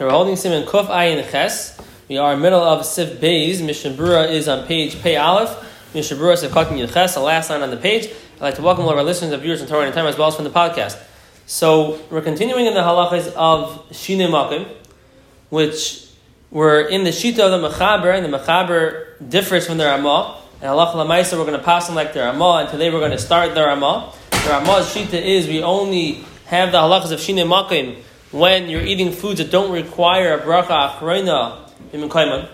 We're 0.00 0.10
holding 0.10 0.36
Simon 0.36 0.64
Kuf 0.64 0.86
Ayin 0.86 1.28
Ches. 1.28 1.76
We 2.08 2.18
are 2.18 2.32
in 2.32 2.38
the 2.38 2.42
middle 2.44 2.62
of 2.62 2.86
Sif 2.86 3.20
Beis. 3.20 3.60
Mishnah 3.60 3.94
Berurah 3.94 4.30
is 4.30 4.46
on 4.46 4.64
page 4.64 5.02
Pei 5.02 5.16
Aleph. 5.16 5.50
Mishnah 5.92 6.16
Berurah 6.16 6.34
is 6.34 6.42
Kakin 6.52 6.78
Yud 6.78 6.92
Ches, 6.92 7.14
the 7.14 7.20
last 7.20 7.50
line 7.50 7.62
on 7.62 7.70
the 7.70 7.76
page. 7.76 8.06
I'd 8.36 8.40
like 8.40 8.54
to 8.54 8.62
welcome 8.62 8.84
all 8.84 8.92
of 8.92 8.96
our 8.96 9.02
listeners 9.02 9.32
and 9.32 9.42
viewers 9.42 9.60
and 9.60 9.68
Torah 9.68 9.86
and 9.86 9.92
time 9.92 10.06
as 10.06 10.16
well 10.16 10.28
as 10.28 10.36
from 10.36 10.44
the 10.44 10.52
podcast. 10.52 11.02
So 11.46 12.00
we're 12.12 12.22
continuing 12.22 12.66
in 12.66 12.74
the 12.74 12.80
halachas 12.80 13.32
of 13.32 13.86
Shine 13.90 14.20
Makim, 14.20 14.68
which 15.50 16.08
we're 16.52 16.82
in 16.82 17.02
the 17.02 17.10
Shita 17.10 17.40
of 17.40 17.60
the 17.60 17.68
Mechaber, 17.68 18.14
and 18.14 18.24
the 18.24 18.38
Mechaber 18.38 19.28
differs 19.28 19.66
from 19.66 19.78
the 19.78 19.84
Ramah. 19.84 20.40
And 20.60 20.70
halacha 20.70 20.94
lamaisa, 20.94 21.36
we're 21.36 21.44
going 21.44 21.58
to 21.58 21.64
pass 21.64 21.88
them 21.88 21.96
like 21.96 22.12
the 22.12 22.20
Ramah, 22.20 22.58
and 22.60 22.68
today 22.68 22.92
we're 22.92 23.00
going 23.00 23.10
to 23.10 23.18
start 23.18 23.52
the 23.56 23.64
Ramah. 23.64 24.12
The 24.30 24.50
Ramah's 24.50 24.94
Shita 24.94 25.20
is 25.20 25.48
we 25.48 25.60
only 25.60 26.24
have 26.46 26.70
the 26.70 26.78
halachas 26.78 27.10
of 27.10 27.18
Shine 27.18 27.38
Makim 27.38 27.96
when 28.30 28.68
you're 28.68 28.82
eating 28.82 29.12
foods 29.12 29.38
that 29.38 29.50
don't 29.50 29.72
require 29.72 30.34
a 30.34 30.40
bracha 30.40 30.90
achrona 30.90 31.70
in 31.92 32.00
kaiman, 32.08 32.48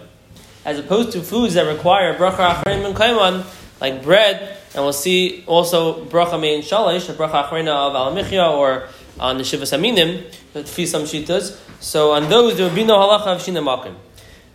as 0.65 0.79
opposed 0.79 1.13
to 1.13 1.21
foods 1.21 1.55
that 1.55 1.67
require 1.67 2.15
a 2.15 2.17
bracha 2.17 2.55
achrona 2.55 3.41
in 3.41 3.45
like 3.81 4.03
bread, 4.03 4.57
and 4.75 4.85
we'll 4.85 4.93
see 4.93 5.45
also 5.47 6.05
bracha 6.07 6.41
mein 6.41 6.63
shalish, 6.63 7.09
a 7.09 7.13
bracha 7.13 7.45
achrona 7.45 7.69
of 7.69 7.93
alamichya, 7.95 8.53
or 8.53 8.89
on 9.19 9.39
the 9.39 9.45
shivas 9.45 9.77
aminim, 9.77 10.25
the 10.53 10.87
some 10.87 11.03
shitas. 11.03 11.59
So 11.81 12.13
on 12.13 12.29
those 12.29 12.57
there 12.57 12.67
would 12.67 12.75
be 12.75 12.85
no 12.85 12.97
halacha 12.97 13.27
of 13.27 13.43
shine 13.43 13.55
makim. 13.57 13.95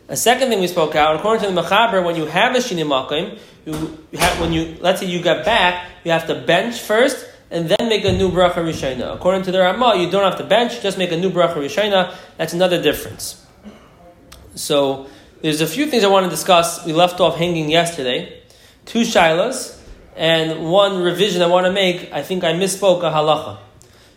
A 0.07 0.15
second 0.15 0.49
thing 0.49 0.59
we 0.59 0.67
spoke 0.67 0.95
out, 0.95 1.15
according 1.17 1.47
to 1.47 1.53
the 1.53 1.61
Mechaber, 1.61 2.03
when 2.03 2.15
you 2.15 2.25
have 2.25 2.55
a 2.55 2.61
shine 2.61 2.77
makim, 2.79 3.37
you 3.65 4.17
have, 4.17 4.39
when 4.39 4.53
you 4.53 4.77
let's 4.79 5.01
say 5.01 5.05
you 5.05 5.21
get 5.21 5.45
back, 5.45 5.85
you 6.03 6.11
have 6.11 6.25
to 6.27 6.35
bench 6.35 6.79
first 6.79 7.28
and 7.51 7.69
then 7.69 7.89
make 7.89 8.05
a 8.05 8.11
new 8.11 8.29
bracha 8.29 8.55
rishayna. 8.55 9.15
According 9.15 9.43
to 9.43 9.51
the 9.51 9.59
Ramah, 9.59 9.97
you 9.97 10.09
don't 10.09 10.23
have 10.23 10.37
to 10.37 10.43
bench, 10.43 10.81
just 10.81 10.97
make 10.97 11.11
a 11.11 11.17
new 11.17 11.31
bracha 11.31 11.55
rishayna. 11.55 12.15
That's 12.37 12.53
another 12.53 12.81
difference. 12.81 13.45
So 14.55 15.07
there's 15.41 15.61
a 15.61 15.67
few 15.67 15.87
things 15.87 16.03
I 16.03 16.07
want 16.07 16.25
to 16.25 16.29
discuss. 16.29 16.85
We 16.85 16.93
left 16.93 17.19
off 17.19 17.37
hanging 17.37 17.69
yesterday, 17.69 18.41
two 18.85 19.01
shilas, 19.01 19.79
and 20.15 20.69
one 20.69 21.01
revision 21.01 21.41
I 21.41 21.47
want 21.47 21.65
to 21.65 21.71
make. 21.71 22.11
I 22.11 22.21
think 22.21 22.43
I 22.43 22.53
misspoke 22.53 22.99
a 22.99 23.11
halacha. 23.11 23.57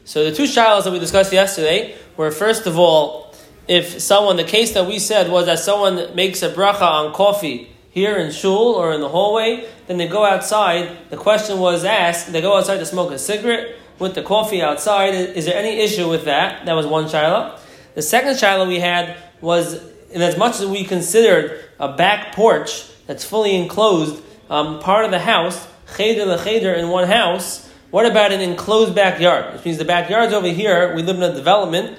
So 0.04 0.24
the 0.24 0.34
two 0.34 0.44
shilas 0.44 0.84
that 0.84 0.92
we 0.92 0.98
discussed 0.98 1.32
yesterday 1.32 1.96
were 2.16 2.30
first 2.30 2.66
of 2.66 2.78
all, 2.78 3.34
if 3.68 4.02
someone, 4.02 4.36
the 4.36 4.44
case 4.44 4.72
that 4.74 4.86
we 4.86 4.98
said 4.98 5.30
was 5.30 5.46
that 5.46 5.60
someone 5.60 6.14
makes 6.16 6.42
a 6.42 6.50
bracha 6.50 6.82
on 6.82 7.14
coffee 7.14 7.71
here 7.92 8.16
in 8.16 8.32
shul 8.32 8.74
or 8.74 8.92
in 8.92 9.00
the 9.02 9.08
hallway, 9.08 9.68
then 9.86 9.98
they 9.98 10.08
go 10.08 10.24
outside. 10.24 11.10
The 11.10 11.16
question 11.18 11.58
was 11.58 11.84
asked, 11.84 12.32
they 12.32 12.40
go 12.40 12.56
outside 12.56 12.78
to 12.78 12.86
smoke 12.86 13.12
a 13.12 13.18
cigarette 13.18 13.76
with 13.98 14.14
the 14.14 14.22
coffee 14.22 14.62
outside. 14.62 15.14
Is 15.14 15.44
there 15.44 15.56
any 15.56 15.78
issue 15.78 16.08
with 16.08 16.24
that? 16.24 16.64
That 16.64 16.72
was 16.72 16.86
one 16.86 17.08
shiloh. 17.08 17.58
The 17.94 18.00
second 18.00 18.38
shiloh 18.38 18.66
we 18.66 18.80
had 18.80 19.16
was, 19.42 19.84
in 20.10 20.22
as 20.22 20.38
much 20.38 20.58
as 20.58 20.66
we 20.66 20.84
considered 20.84 21.62
a 21.78 21.92
back 21.92 22.34
porch 22.34 22.88
that's 23.06 23.24
fully 23.24 23.56
enclosed, 23.56 24.22
um, 24.48 24.80
part 24.80 25.04
of 25.04 25.10
the 25.10 25.18
house, 25.18 25.68
cheder 25.94 26.24
lecheder 26.24 26.76
in 26.76 26.88
one 26.88 27.06
house, 27.06 27.70
what 27.90 28.06
about 28.06 28.32
an 28.32 28.40
enclosed 28.40 28.94
backyard? 28.94 29.52
Which 29.52 29.66
means 29.66 29.76
the 29.76 29.84
backyard's 29.84 30.32
over 30.32 30.48
here, 30.48 30.96
we 30.96 31.02
live 31.02 31.16
in 31.16 31.22
a 31.22 31.34
development, 31.34 31.98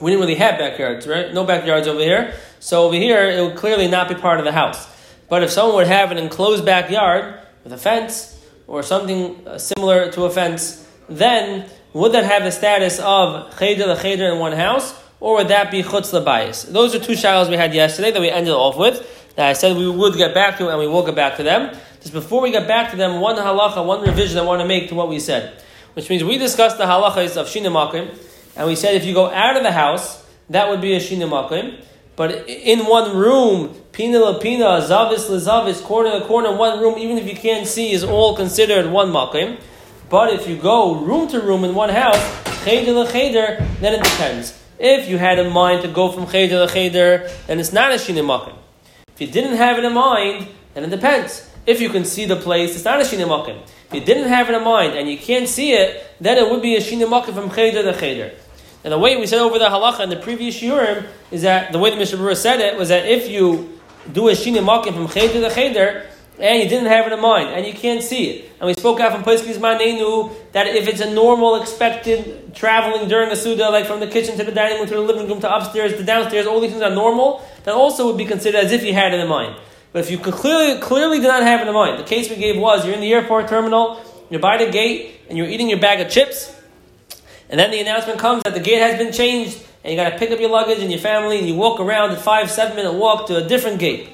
we 0.00 0.10
didn't 0.10 0.22
really 0.22 0.34
have 0.34 0.58
backyards, 0.58 1.06
right? 1.06 1.32
No 1.32 1.44
backyards 1.44 1.86
over 1.86 2.00
here. 2.00 2.34
So 2.60 2.84
over 2.84 2.96
here, 2.96 3.28
it 3.28 3.42
would 3.42 3.56
clearly 3.56 3.88
not 3.88 4.08
be 4.08 4.14
part 4.14 4.38
of 4.38 4.44
the 4.44 4.52
house. 4.52 4.88
But 5.28 5.42
if 5.42 5.50
someone 5.50 5.76
would 5.76 5.86
have 5.86 6.10
an 6.10 6.18
enclosed 6.18 6.64
backyard 6.64 7.38
with 7.64 7.72
a 7.72 7.78
fence 7.78 8.42
or 8.66 8.82
something 8.82 9.46
uh, 9.46 9.58
similar 9.58 10.10
to 10.12 10.24
a 10.24 10.30
fence, 10.30 10.86
then 11.08 11.68
would 11.92 12.12
that 12.12 12.24
have 12.24 12.44
the 12.44 12.52
status 12.52 12.98
of 13.00 13.56
cheder 13.58 13.84
lecheder 13.84 14.32
in 14.32 14.38
one 14.38 14.52
house, 14.52 14.94
or 15.20 15.36
would 15.36 15.48
that 15.48 15.70
be 15.70 15.82
chutz 15.82 16.12
labayis? 16.12 16.70
Those 16.70 16.94
are 16.94 16.98
two 16.98 17.12
shilas 17.12 17.48
we 17.48 17.56
had 17.56 17.74
yesterday 17.74 18.10
that 18.10 18.20
we 18.20 18.30
ended 18.30 18.52
off 18.52 18.76
with. 18.76 19.06
That 19.36 19.48
I 19.48 19.52
said 19.52 19.76
we 19.76 19.88
would 19.88 20.14
get 20.16 20.34
back 20.34 20.58
to, 20.58 20.68
and 20.68 20.78
we 20.78 20.86
will 20.86 21.04
get 21.04 21.14
back 21.14 21.36
to 21.36 21.42
them. 21.42 21.76
Just 22.00 22.12
before 22.12 22.40
we 22.42 22.50
get 22.50 22.68
back 22.68 22.90
to 22.90 22.96
them, 22.96 23.20
one 23.20 23.36
halacha, 23.36 23.84
one 23.84 24.02
revision 24.02 24.38
I 24.38 24.42
want 24.42 24.60
to 24.60 24.68
make 24.68 24.88
to 24.90 24.94
what 24.94 25.08
we 25.08 25.18
said, 25.18 25.62
which 25.94 26.08
means 26.08 26.22
we 26.22 26.38
discussed 26.38 26.78
the 26.78 26.84
halachas 26.84 27.36
of 27.36 27.46
shinamakim, 27.46 28.16
and 28.56 28.66
we 28.66 28.76
said 28.76 28.94
if 28.94 29.04
you 29.04 29.14
go 29.14 29.30
out 29.30 29.56
of 29.56 29.62
the 29.62 29.72
house, 29.72 30.24
that 30.50 30.68
would 30.68 30.80
be 30.80 30.94
a 30.94 31.00
shinamakim. 31.00 31.82
But 32.18 32.48
in 32.48 32.86
one 32.86 33.16
room, 33.16 33.80
pina 33.92 34.18
la 34.18 34.40
pina, 34.40 34.82
zavis 34.82 35.30
la 35.30 35.36
zavis, 35.36 35.80
corner 35.80 36.18
to 36.18 36.26
corner, 36.26 36.50
one 36.50 36.80
room, 36.80 36.98
even 36.98 37.16
if 37.16 37.28
you 37.28 37.36
can't 37.36 37.64
see, 37.64 37.92
is 37.92 38.02
all 38.02 38.34
considered 38.34 38.90
one 38.90 39.12
makim. 39.12 39.60
But 40.10 40.32
if 40.32 40.48
you 40.48 40.56
go 40.56 40.96
room 40.96 41.28
to 41.28 41.40
room 41.40 41.62
in 41.62 41.76
one 41.76 41.90
house, 41.90 42.18
cheder 42.64 42.90
la 42.90 43.06
cheder, 43.06 43.64
then 43.78 43.94
it 43.94 44.02
depends. 44.02 44.60
If 44.80 45.08
you 45.08 45.16
had 45.16 45.38
in 45.38 45.52
mind 45.52 45.82
to 45.82 45.88
go 45.88 46.10
from 46.10 46.26
cheder 46.26 46.58
la 46.58 46.66
cheder, 46.66 47.30
then 47.46 47.60
it's 47.60 47.72
not 47.72 47.92
a 47.92 47.94
shina 47.94 48.24
makim. 48.24 48.56
If 49.14 49.20
you 49.20 49.28
didn't 49.28 49.56
have 49.56 49.78
it 49.78 49.84
in 49.84 49.94
mind, 49.94 50.48
then 50.74 50.82
it 50.82 50.90
depends. 50.90 51.48
If 51.66 51.80
you 51.80 51.88
can 51.88 52.04
see 52.04 52.24
the 52.24 52.34
place, 52.34 52.74
it's 52.74 52.84
not 52.84 53.00
a 53.00 53.04
shina 53.04 53.28
makim. 53.28 53.62
If 53.62 53.94
you 53.94 54.00
didn't 54.00 54.26
have 54.28 54.48
it 54.48 54.56
in 54.56 54.64
mind 54.64 54.94
and 54.94 55.08
you 55.08 55.18
can't 55.18 55.48
see 55.48 55.72
it, 55.72 56.04
then 56.20 56.36
it 56.36 56.50
would 56.50 56.62
be 56.62 56.74
a 56.74 56.80
shina 56.80 57.06
makim 57.06 57.32
from 57.32 57.48
cheder 57.48 57.84
la 57.84 57.92
cheder. 57.92 58.32
And 58.84 58.92
the 58.92 58.98
way 58.98 59.16
we 59.16 59.26
said 59.26 59.40
over 59.40 59.58
the 59.58 59.66
halacha 59.66 60.00
in 60.00 60.08
the 60.08 60.16
previous 60.16 60.60
shiurim 60.60 61.06
is 61.30 61.42
that 61.42 61.72
the 61.72 61.78
way 61.78 61.90
the 61.90 61.96
Mishnah 61.96 62.36
said 62.36 62.60
it 62.60 62.76
was 62.78 62.90
that 62.90 63.06
if 63.06 63.28
you 63.28 63.78
do 64.12 64.28
a 64.28 64.32
shina 64.32 64.64
makim 64.64 64.94
from 64.94 65.08
cheder 65.08 65.40
to 65.46 65.54
cheder 65.54 66.06
and 66.38 66.62
you 66.62 66.68
didn't 66.68 66.86
have 66.86 67.06
it 67.06 67.12
in 67.12 67.20
mind 67.20 67.48
and 67.48 67.66
you 67.66 67.72
can't 67.72 68.02
see 68.02 68.30
it, 68.30 68.52
and 68.60 68.68
we 68.68 68.74
spoke 68.74 69.00
out 69.00 69.12
from 69.12 69.24
Paiskis 69.24 69.56
Manenu 69.56 70.32
that 70.52 70.68
if 70.68 70.86
it's 70.86 71.00
a 71.00 71.12
normal 71.12 71.60
expected 71.60 72.54
traveling 72.54 73.08
during 73.08 73.30
a 73.30 73.36
suda, 73.36 73.68
like 73.70 73.86
from 73.86 73.98
the 73.98 74.06
kitchen 74.06 74.38
to 74.38 74.44
the 74.44 74.52
dining 74.52 74.78
room 74.78 74.86
to 74.86 74.94
the 74.94 75.00
living 75.00 75.28
room 75.28 75.40
to 75.40 75.52
upstairs 75.52 75.94
to 75.94 76.04
downstairs, 76.04 76.46
all 76.46 76.60
these 76.60 76.70
things 76.70 76.82
are 76.82 76.94
normal, 76.94 77.44
that 77.64 77.74
also 77.74 78.06
would 78.06 78.16
be 78.16 78.24
considered 78.24 78.64
as 78.64 78.70
if 78.70 78.84
you 78.84 78.94
had 78.94 79.12
it 79.12 79.18
in 79.18 79.28
mind. 79.28 79.56
But 79.92 80.04
if 80.04 80.10
you 80.10 80.18
clearly 80.18 80.80
clearly 80.80 81.18
did 81.18 81.26
not 81.26 81.42
have 81.42 81.60
it 81.60 81.66
in 81.66 81.74
mind, 81.74 81.98
the 81.98 82.04
case 82.04 82.30
we 82.30 82.36
gave 82.36 82.56
was 82.56 82.86
you're 82.86 82.94
in 82.94 83.00
the 83.00 83.12
airport 83.12 83.48
terminal, 83.48 84.00
you're 84.30 84.40
by 84.40 84.56
the 84.64 84.70
gate, 84.70 85.16
and 85.28 85.36
you're 85.36 85.48
eating 85.48 85.68
your 85.68 85.80
bag 85.80 86.00
of 86.00 86.10
chips 86.10 86.54
and 87.48 87.58
then 87.58 87.70
the 87.70 87.80
announcement 87.80 88.18
comes 88.18 88.42
that 88.44 88.54
the 88.54 88.60
gate 88.60 88.80
has 88.80 88.98
been 88.98 89.12
changed, 89.12 89.58
and 89.82 89.92
you 89.92 89.96
got 89.96 90.10
to 90.10 90.18
pick 90.18 90.30
up 90.30 90.40
your 90.40 90.50
luggage 90.50 90.80
and 90.80 90.90
your 90.90 91.00
family, 91.00 91.38
and 91.38 91.46
you 91.46 91.54
walk 91.54 91.80
around 91.80 92.10
a 92.10 92.16
five, 92.16 92.50
seven 92.50 92.76
minute 92.76 92.92
walk 92.92 93.26
to 93.28 93.36
a 93.36 93.46
different 93.46 93.78
gate. 93.78 94.10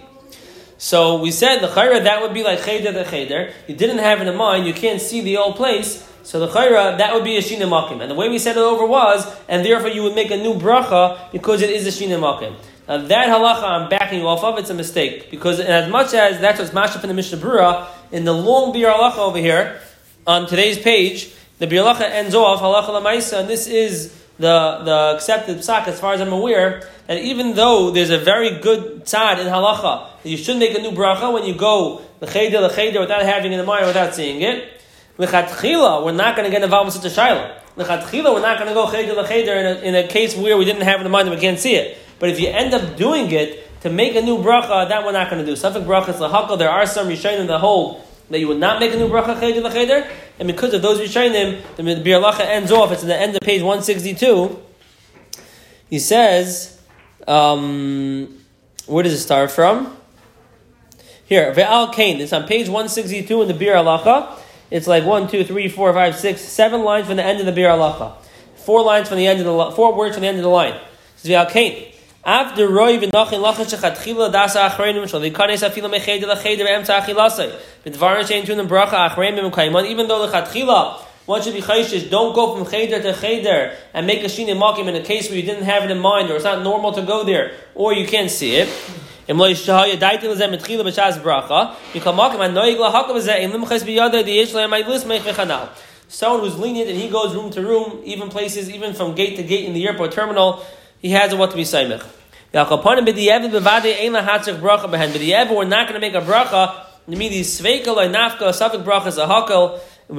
So 0.78 1.20
we 1.20 1.30
said 1.30 1.60
the 1.60 1.68
chayra 1.68 2.02
that 2.04 2.20
would 2.20 2.34
be 2.34 2.42
like 2.42 2.64
cheder 2.64 2.92
the 2.92 3.04
cheder. 3.04 3.52
You 3.66 3.74
didn't 3.74 3.98
have 3.98 4.20
it 4.20 4.28
in 4.28 4.36
mind. 4.36 4.66
You 4.66 4.74
can't 4.74 5.00
see 5.00 5.20
the 5.20 5.36
old 5.36 5.56
place. 5.56 6.06
So 6.24 6.40
the 6.40 6.48
chayra 6.48 6.98
that 6.98 7.14
would 7.14 7.24
be 7.24 7.36
a 7.36 7.40
shina 7.40 7.68
makim. 7.68 8.00
And 8.00 8.10
the 8.10 8.14
way 8.14 8.28
we 8.28 8.38
said 8.38 8.56
it 8.56 8.60
over 8.60 8.84
was, 8.86 9.26
and 9.48 9.64
therefore 9.64 9.90
you 9.90 10.02
would 10.02 10.14
make 10.14 10.30
a 10.30 10.36
new 10.36 10.54
bracha 10.54 11.32
because 11.32 11.62
it 11.62 11.70
is 11.70 11.86
a 11.86 11.90
shina 11.90 12.18
makim. 12.18 12.56
Now 12.88 12.98
that 12.98 13.28
halacha 13.28 13.62
I'm 13.62 13.88
backing 13.88 14.22
off 14.24 14.44
of, 14.44 14.58
it's 14.58 14.70
a 14.70 14.74
mistake 14.74 15.30
because 15.30 15.58
as 15.58 15.90
much 15.90 16.12
as 16.12 16.40
that's 16.40 16.58
what's 16.58 16.72
mashed 16.72 16.96
up 16.96 17.04
in 17.04 17.08
the 17.08 17.14
Mishnah 17.14 17.38
Berurah, 17.38 17.88
in 18.12 18.24
the 18.24 18.34
long 18.34 18.72
Biur 18.74 18.92
Halacha 18.92 19.18
over 19.18 19.38
here 19.38 19.80
on 20.26 20.46
today's 20.46 20.78
page, 20.78 21.33
the 21.58 21.66
Bir 21.66 21.84
ends 22.02 22.34
off 22.34 22.60
halacha 22.60 22.88
lamaisa, 22.88 23.40
and 23.40 23.48
this 23.48 23.66
is 23.66 24.12
the, 24.38 24.80
the 24.84 25.14
accepted 25.14 25.58
psak 25.58 25.86
as 25.86 26.00
far 26.00 26.14
as 26.14 26.20
I'm 26.20 26.32
aware, 26.32 26.88
that 27.06 27.18
even 27.18 27.54
though 27.54 27.90
there's 27.90 28.10
a 28.10 28.18
very 28.18 28.58
good 28.58 29.04
tzad 29.04 29.38
in 29.38 29.46
halacha, 29.46 30.08
you 30.24 30.36
should 30.36 30.58
make 30.58 30.76
a 30.76 30.80
new 30.80 30.90
bracha 30.90 31.32
when 31.32 31.44
you 31.44 31.54
go 31.54 32.02
the 32.20 32.26
cheder, 32.26 33.00
without 33.00 33.22
having 33.22 33.52
it 33.52 33.54
in 33.54 33.60
the 33.60 33.66
mind, 33.66 33.86
without 33.86 34.14
seeing 34.14 34.42
it. 34.42 34.80
Lechatchila, 35.18 36.04
we're 36.04 36.12
not 36.12 36.34
going 36.34 36.44
to 36.44 36.50
get 36.50 36.62
involved 36.62 36.86
with 36.86 37.02
such 37.02 37.12
a 37.12 37.20
shaila. 37.20 37.56
Lechatchila, 37.76 38.34
we're 38.34 38.40
not 38.40 38.58
going 38.58 38.68
to 38.68 38.74
go 38.74 38.90
cheder, 38.90 39.14
the 39.14 39.24
cheder 39.24 39.52
in 39.54 39.66
a, 39.66 39.80
in 39.80 39.94
a 39.94 40.08
case 40.08 40.36
where 40.36 40.56
we 40.56 40.64
didn't 40.64 40.82
have 40.82 40.96
it 40.96 41.00
in 41.00 41.04
the 41.04 41.10
mind 41.10 41.28
and 41.28 41.36
we 41.36 41.40
can't 41.40 41.58
see 41.58 41.76
it. 41.76 41.98
But 42.18 42.30
if 42.30 42.40
you 42.40 42.48
end 42.48 42.74
up 42.74 42.96
doing 42.96 43.30
it 43.30 43.80
to 43.82 43.90
make 43.90 44.16
a 44.16 44.22
new 44.22 44.38
bracha, 44.38 44.88
that 44.88 45.04
we're 45.04 45.12
not 45.12 45.30
going 45.30 45.44
to 45.44 45.46
do. 45.46 45.56
Safik 45.60 45.84
bracha 45.84 46.08
is 46.08 46.16
lahakal. 46.16 46.58
There 46.58 46.70
are 46.70 46.86
some 46.86 47.08
rishonim 47.08 47.46
that 47.48 47.58
hold 47.58 48.02
that 48.30 48.40
you 48.40 48.48
would 48.48 48.58
not 48.58 48.80
make 48.80 48.92
a 48.92 48.96
new 48.96 49.08
bracha 49.08 49.38
cheder 49.38 49.60
the 49.60 49.70
cheder, 49.70 50.08
and 50.38 50.48
because 50.48 50.72
of 50.74 50.82
those 50.82 50.98
rishonim, 50.98 51.60
the 51.76 51.82
Bir 52.02 52.42
ends 52.42 52.72
off. 52.72 52.90
It's 52.92 53.02
in 53.02 53.08
the 53.08 53.16
end 53.16 53.34
of 53.36 53.40
page 53.40 53.62
one 53.62 53.82
sixty 53.82 54.14
two. 54.14 54.60
He 55.90 55.98
says, 55.98 56.80
um, 57.28 58.40
where 58.86 59.02
does 59.02 59.12
it 59.12 59.18
start 59.18 59.50
from? 59.50 59.96
Here, 61.26 61.54
Ve'al 61.54 61.92
Kain. 61.92 62.20
It's 62.20 62.32
on 62.32 62.46
page 62.46 62.68
one 62.68 62.88
sixty 62.88 63.24
two 63.24 63.42
in 63.42 63.48
the 63.48 63.54
Biur 63.54 63.74
Halacha. 63.74 64.38
It's 64.70 64.86
like 64.86 65.04
one, 65.04 65.28
two, 65.28 65.44
three, 65.44 65.68
four, 65.68 65.92
five, 65.92 66.16
six, 66.16 66.40
seven 66.40 66.82
lines 66.82 67.06
from 67.06 67.16
the 67.16 67.24
end 67.24 67.40
of 67.40 67.46
the 67.46 67.52
Biur 67.52 67.70
Halacha. 67.70 68.16
Four 68.56 68.82
lines 68.82 69.08
from 69.08 69.18
the 69.18 69.26
end 69.26 69.40
of 69.40 69.46
the 69.46 69.76
four 69.76 69.94
words 69.94 70.16
from 70.16 70.22
the 70.22 70.28
end 70.28 70.38
of 70.38 70.42
the 70.42 70.50
line. 70.50 70.74
It's 71.14 71.24
Ve'al 71.24 71.48
Kain. 71.48 71.93
After 72.24 72.68
roy 72.68 72.98
v'nachin 72.98 73.40
lachin 73.42 73.66
shechatchila 73.66 74.32
dasa 74.32 74.70
achreinim 74.70 75.08
shal 75.08 75.20
v'kanes 75.20 75.62
afilu 75.68 75.90
mecheder 75.94 76.24
lacheder 76.24 76.64
be'emtza 76.64 77.00
achilasei 77.00 77.52
b'dvarim 77.84 78.24
shein 78.24 78.44
tunim 78.44 78.66
bracha 78.66 79.10
achreinim 79.10 79.52
kaiman 79.52 79.86
even 79.86 80.08
though 80.08 80.26
lechatchila 80.26 81.00
one 81.26 81.40
should 81.40 81.54
be 81.54 81.62
chayshish. 81.62 82.10
Don't 82.10 82.34
go 82.34 82.54
from 82.54 82.70
cheder 82.70 83.00
to 83.00 83.12
cheder 83.18 83.74
and 83.94 84.06
make 84.06 84.22
a 84.22 84.26
shini 84.26 84.54
makim 84.54 84.88
in 84.88 84.94
a 84.94 85.02
case 85.02 85.28
where 85.30 85.38
you 85.38 85.42
didn't 85.42 85.64
have 85.64 85.82
it 85.84 85.90
in 85.90 85.98
mind, 85.98 86.30
or 86.30 86.36
it's 86.36 86.44
not 86.44 86.62
normal 86.62 86.92
to 86.92 87.00
go 87.00 87.24
there, 87.24 87.52
or 87.74 87.94
you 87.94 88.06
can't 88.06 88.30
see 88.30 88.56
it. 88.56 88.68
Someone 89.26 89.48
who's 96.40 96.58
lenient 96.58 96.90
and 96.90 96.98
he 96.98 97.08
goes 97.08 97.34
room 97.34 97.50
to 97.50 97.62
room, 97.62 98.02
even 98.04 98.28
places, 98.28 98.68
even 98.68 98.92
from 98.92 99.14
gate 99.14 99.36
to 99.36 99.42
gate 99.42 99.64
in 99.64 99.72
the 99.72 99.86
airport 99.86 100.12
terminal, 100.12 100.62
he 101.04 101.10
has 101.10 101.34
what 101.34 101.50
to 101.50 101.56
be 101.56 101.64
saimich. 101.64 102.02
B'di'ev, 102.54 103.50
we're 105.54 105.64
not 105.66 105.86
going 105.86 106.00
to 106.00 106.00
make 106.00 106.14
a 106.14 106.22
bracha. 106.22 106.86
These 107.06 107.60
sveika 107.60 107.88
loy 107.88 108.08
nafka 108.08 108.48
safik 108.54 108.82
bracha 108.82 109.08
is 109.08 109.18
a 109.18 109.26
hakel. 109.26 109.80
If 110.06 110.16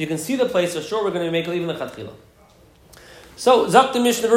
you 0.00 0.06
can 0.06 0.18
see 0.18 0.36
the 0.36 0.46
place, 0.46 0.74
for 0.74 0.82
sure 0.82 1.02
we're 1.02 1.10
going 1.10 1.24
to 1.24 1.32
make 1.32 1.48
it 1.48 1.54
even 1.54 1.66
the 1.66 1.74
chatchila. 1.74 2.12
So, 3.34 3.66
Zakta 3.66 4.00
Mishnah 4.00 4.28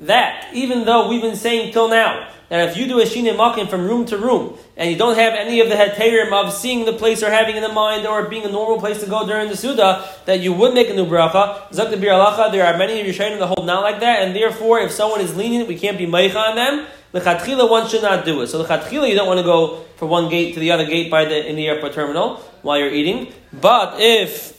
that 0.00 0.48
even 0.52 0.84
though 0.84 1.08
we've 1.08 1.22
been 1.22 1.36
saying 1.36 1.72
till 1.72 1.88
now 1.88 2.28
that 2.48 2.70
if 2.70 2.76
you 2.76 2.86
do 2.86 3.00
a 3.00 3.04
shina 3.04 3.36
makim 3.36 3.68
from 3.68 3.86
room 3.86 4.06
to 4.06 4.16
room 4.16 4.56
and 4.76 4.90
you 4.90 4.96
don't 4.96 5.16
have 5.16 5.34
any 5.34 5.60
of 5.60 5.68
the 5.68 5.74
heterim 5.74 6.32
of 6.32 6.52
seeing 6.52 6.84
the 6.84 6.92
place 6.92 7.22
or 7.22 7.30
having 7.30 7.56
in 7.56 7.62
the 7.62 7.68
mind 7.68 8.06
or 8.06 8.28
being 8.28 8.44
a 8.44 8.50
normal 8.50 8.78
place 8.78 9.00
to 9.00 9.06
go 9.06 9.26
during 9.26 9.48
the 9.48 9.56
suda, 9.56 10.08
that 10.24 10.40
you 10.40 10.52
would 10.52 10.72
make 10.72 10.88
a 10.88 10.94
new 10.94 11.04
bracha. 11.04 11.68
Zakta 11.70 12.00
Biur 12.00 12.12
Halacha, 12.12 12.50
there 12.50 12.64
are 12.64 12.78
many 12.78 13.00
of 13.00 13.06
Yishayim 13.06 13.38
that 13.38 13.46
hold 13.46 13.66
not 13.66 13.82
like 13.82 14.00
that, 14.00 14.22
and 14.22 14.34
therefore 14.34 14.80
if 14.80 14.92
someone 14.92 15.20
is 15.20 15.36
lenient, 15.36 15.68
we 15.68 15.76
can't 15.76 15.98
be 15.98 16.06
meicha 16.06 16.36
on 16.36 16.56
them. 16.56 16.86
The 17.12 17.20
chatchila 17.20 17.68
one 17.68 17.88
should 17.88 18.02
not 18.02 18.24
do 18.24 18.40
it. 18.42 18.48
So 18.48 18.62
the 18.62 18.68
chatchila 18.68 19.08
you 19.08 19.14
don't 19.14 19.26
want 19.26 19.40
to 19.40 19.44
go 19.44 19.84
from 19.96 20.08
one 20.08 20.30
gate 20.30 20.54
to 20.54 20.60
the 20.60 20.70
other 20.70 20.86
gate 20.86 21.10
by 21.10 21.24
the 21.24 21.46
in 21.46 21.56
the 21.56 21.66
airport 21.66 21.92
terminal 21.92 22.36
while 22.62 22.78
you're 22.78 22.92
eating. 22.92 23.32
But 23.52 24.00
if 24.00 24.54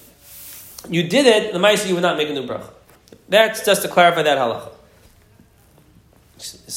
you 0.89 1.03
did 1.07 1.25
it, 1.25 1.53
the 1.53 1.59
ma'isa 1.59 1.87
you 1.87 1.93
would 1.93 2.01
not 2.01 2.17
make 2.17 2.29
a 2.29 2.33
new 2.33 2.45
bracha. 2.45 2.69
That's 3.29 3.65
just 3.65 3.83
to 3.83 3.87
clarify 3.87 4.23
that 4.23 4.37
halacha. 4.37 4.73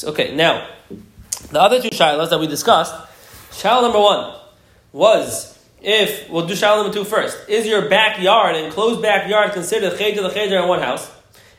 Okay, 0.03 0.35
now 0.35 0.67
the 1.51 1.61
other 1.61 1.81
two 1.81 1.89
shilas 1.89 2.29
that 2.29 2.39
we 2.39 2.47
discussed, 2.47 2.93
shilah 3.51 3.81
number 3.81 3.99
one 3.99 4.39
was 4.91 5.57
if 5.81 6.29
we'll 6.29 6.45
do 6.45 6.53
shilah 6.53 6.83
number 6.83 6.93
two 6.93 7.03
first. 7.03 7.37
Is 7.49 7.65
your 7.65 7.89
backyard 7.89 8.55
enclosed 8.55 9.01
backyard 9.01 9.53
considered 9.53 9.97
cheder 9.97 10.21
the 10.21 10.29
cheder 10.29 10.57
in 10.59 10.67
one 10.67 10.81
house? 10.81 11.09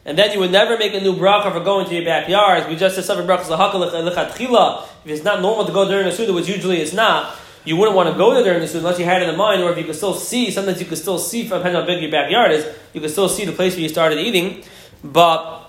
And 0.07 0.19
then 0.19 0.33
you 0.33 0.39
would 0.41 0.53
never 0.53 0.77
make 0.77 0.93
a 0.93 1.01
new 1.01 1.15
bracha 1.15 1.51
for 1.51 1.61
going 1.61 1.87
to 1.87 1.95
your 1.95 2.05
backyard. 2.05 2.69
We 2.69 2.77
just 2.77 2.95
said 2.95 3.05
seven 3.05 3.27
brachas 3.27 3.47
lechatchila. 3.47 4.85
If 5.05 5.11
it's 5.11 5.25
not 5.25 5.41
normal 5.41 5.65
to 5.65 5.73
go 5.73 5.89
during 5.89 6.07
a 6.07 6.13
suda, 6.13 6.33
which 6.33 6.47
usually 6.47 6.79
it's 6.79 6.93
not, 6.93 7.39
you 7.65 7.77
wouldn't 7.77 7.97
want 7.97 8.11
to 8.11 8.19
go 8.19 8.35
there 8.35 8.45
during 8.45 8.61
the 8.61 8.67
suda 8.67 8.81
unless 8.81 8.99
you 8.99 9.07
had 9.07 9.23
it 9.23 9.31
in 9.31 9.37
mind, 9.39 9.63
or 9.63 9.73
if 9.73 9.79
you 9.79 9.85
could 9.85 9.97
still 9.97 10.13
see. 10.13 10.51
Sometimes 10.51 10.79
you 10.79 10.87
could 10.87 10.99
still 10.99 11.19
see, 11.19 11.45
depending 11.45 11.77
on 11.77 11.83
how 11.83 11.87
big 11.87 12.03
your 12.03 12.11
backyard 12.11 12.51
is, 12.53 12.67
you 12.93 13.01
could 13.01 13.11
still 13.11 13.31
see 13.31 13.47
the 13.47 13.53
place 13.53 13.75
where 13.75 13.83
you 13.83 13.89
started 13.89 14.19
eating. 14.19 14.63
But 15.03 15.64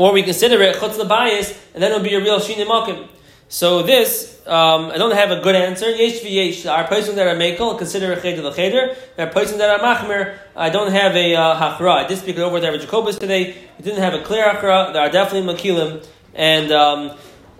or 0.00 0.14
we 0.14 0.22
consider 0.22 0.62
it 0.62 0.76
chutz 0.76 0.96
bias, 1.06 1.52
and 1.74 1.82
then 1.82 1.92
it'll 1.92 2.02
be 2.02 2.14
a 2.14 2.20
real 2.20 2.40
shini 2.40 2.64
makim. 2.64 3.06
So 3.48 3.82
this, 3.82 4.40
um, 4.46 4.86
I 4.86 4.96
don't 4.96 5.14
have 5.14 5.30
a 5.30 5.42
good 5.42 5.54
answer. 5.54 5.90
Yesh 5.90 6.20
v'yesh. 6.22 6.70
Our 6.70 6.84
person 6.86 7.16
that 7.16 7.26
are 7.26 7.36
mekel 7.36 7.76
consider 7.76 8.10
a 8.10 8.18
cheder 8.18 8.42
l'cheder. 8.42 8.96
Our 9.18 9.26
person 9.26 9.58
that 9.58 9.68
are 9.68 9.78
machmer, 9.78 10.38
I 10.56 10.70
don't 10.70 10.90
have 10.90 11.14
a 11.14 11.34
uh, 11.34 11.60
hachra. 11.60 12.02
I 12.02 12.06
did 12.06 12.16
speak 12.16 12.36
it 12.36 12.40
over 12.40 12.54
with 12.54 12.82
Jacobowitz 12.82 13.18
today. 13.18 13.54
We 13.76 13.84
didn't 13.84 14.00
have 14.00 14.14
a 14.14 14.22
clear 14.22 14.44
hachra. 14.48 14.94
There 14.94 15.02
are 15.02 15.10
definitely 15.10 15.52
makilim, 15.52 16.06
and 16.34 16.72
um, 16.72 17.10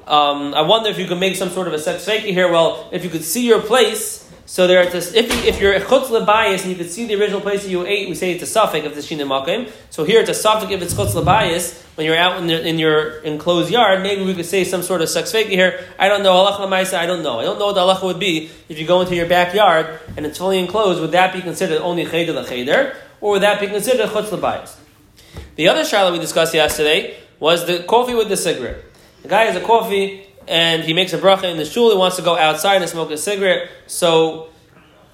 um, 0.07 0.55
I 0.55 0.63
wonder 0.63 0.89
if 0.89 0.99
you 0.99 1.07
could 1.07 1.21
make 1.21 1.37
some 1.37 1.51
sort 1.51 1.69
of 1.69 1.75
a 1.75 1.79
sex 1.79 2.07
here. 2.07 2.51
Well, 2.51 2.89
if 2.91 3.05
you 3.05 3.11
could 3.11 3.25
see 3.25 3.47
your 3.47 3.61
place 3.61 4.20
so 4.51 4.67
there, 4.67 4.83
if 4.83 5.15
if 5.15 5.61
you're 5.61 5.79
chutz 5.79 6.07
lebayis 6.07 6.63
and 6.63 6.71
you 6.73 6.75
can 6.75 6.89
see 6.89 7.07
the 7.07 7.15
original 7.15 7.41
place 7.41 7.63
that 7.63 7.69
you 7.69 7.87
ate, 7.87 8.09
we 8.09 8.17
say 8.17 8.33
it's 8.33 8.43
a 8.43 8.59
safek 8.59 8.85
of 8.85 8.97
the 8.97 9.01
shina 9.01 9.25
makim. 9.25 9.71
So 9.91 10.03
here 10.03 10.21
it's 10.21 10.29
a 10.29 10.33
safek 10.33 10.73
if 10.73 10.83
it's 10.83 10.93
chutz 10.93 11.13
lebayis 11.13 11.81
when 11.95 12.05
you're 12.05 12.17
out 12.17 12.37
in, 12.39 12.49
the, 12.49 12.67
in, 12.67 12.77
your 12.77 13.21
enclosed 13.21 13.71
yard. 13.71 14.03
Maybe 14.03 14.25
we 14.25 14.35
could 14.35 14.45
say 14.45 14.65
some 14.65 14.83
sort 14.83 15.03
of 15.03 15.09
sex 15.09 15.31
here. 15.31 15.85
I 16.01 16.09
don't 16.09 16.25
know 16.25 16.33
halach 16.33 16.57
lemaisa. 16.57 16.95
I 16.95 17.07
don't 17.07 17.23
know. 17.23 17.39
I 17.39 17.45
don't 17.45 17.61
know 17.61 17.67
what 17.67 17.75
the 17.77 17.83
halacha 17.83 18.03
would 18.03 18.19
be 18.19 18.51
if 18.69 18.77
you 18.77 18.89
go 18.89 19.01
into 19.03 19.15
your 19.15 19.29
backyard 19.29 20.01
and 20.17 20.27
it's 20.27 20.39
fully 20.39 20.59
enclosed. 20.59 21.01
Would 21.01 21.13
that 21.13 21.33
be 21.33 21.43
considered 21.43 21.81
only 21.81 22.05
cheder 22.05 22.33
lecheder, 22.33 22.97
or 23.21 23.31
would 23.31 23.43
that 23.43 23.61
be 23.61 23.69
considered 23.69 24.09
chutz 24.09 24.31
lebayis? 24.31 24.75
The 25.55 25.69
other 25.69 25.83
shaila 25.83 26.11
we 26.11 26.19
discussed 26.19 26.55
yesterday 26.55 27.17
was 27.39 27.69
the 27.69 27.85
coffee 27.85 28.17
with 28.17 28.29
the 28.29 28.37
cigarette. 28.37 28.83
The 29.23 29.29
guy 29.29 29.45
has 29.45 29.55
a 29.55 29.65
coffee 29.65 30.27
and 30.51 30.83
he 30.83 30.93
makes 30.93 31.13
a 31.13 31.19
bracha 31.19 31.45
in 31.45 31.57
the 31.57 31.65
shul. 31.65 31.91
He 31.91 31.97
wants 31.97 32.17
to 32.17 32.23
go 32.23 32.37
outside 32.37 32.83
and 32.83 32.91
smoke 32.91 33.11
a 33.13 33.17
cigarette. 33.17 33.71
So 33.87 34.49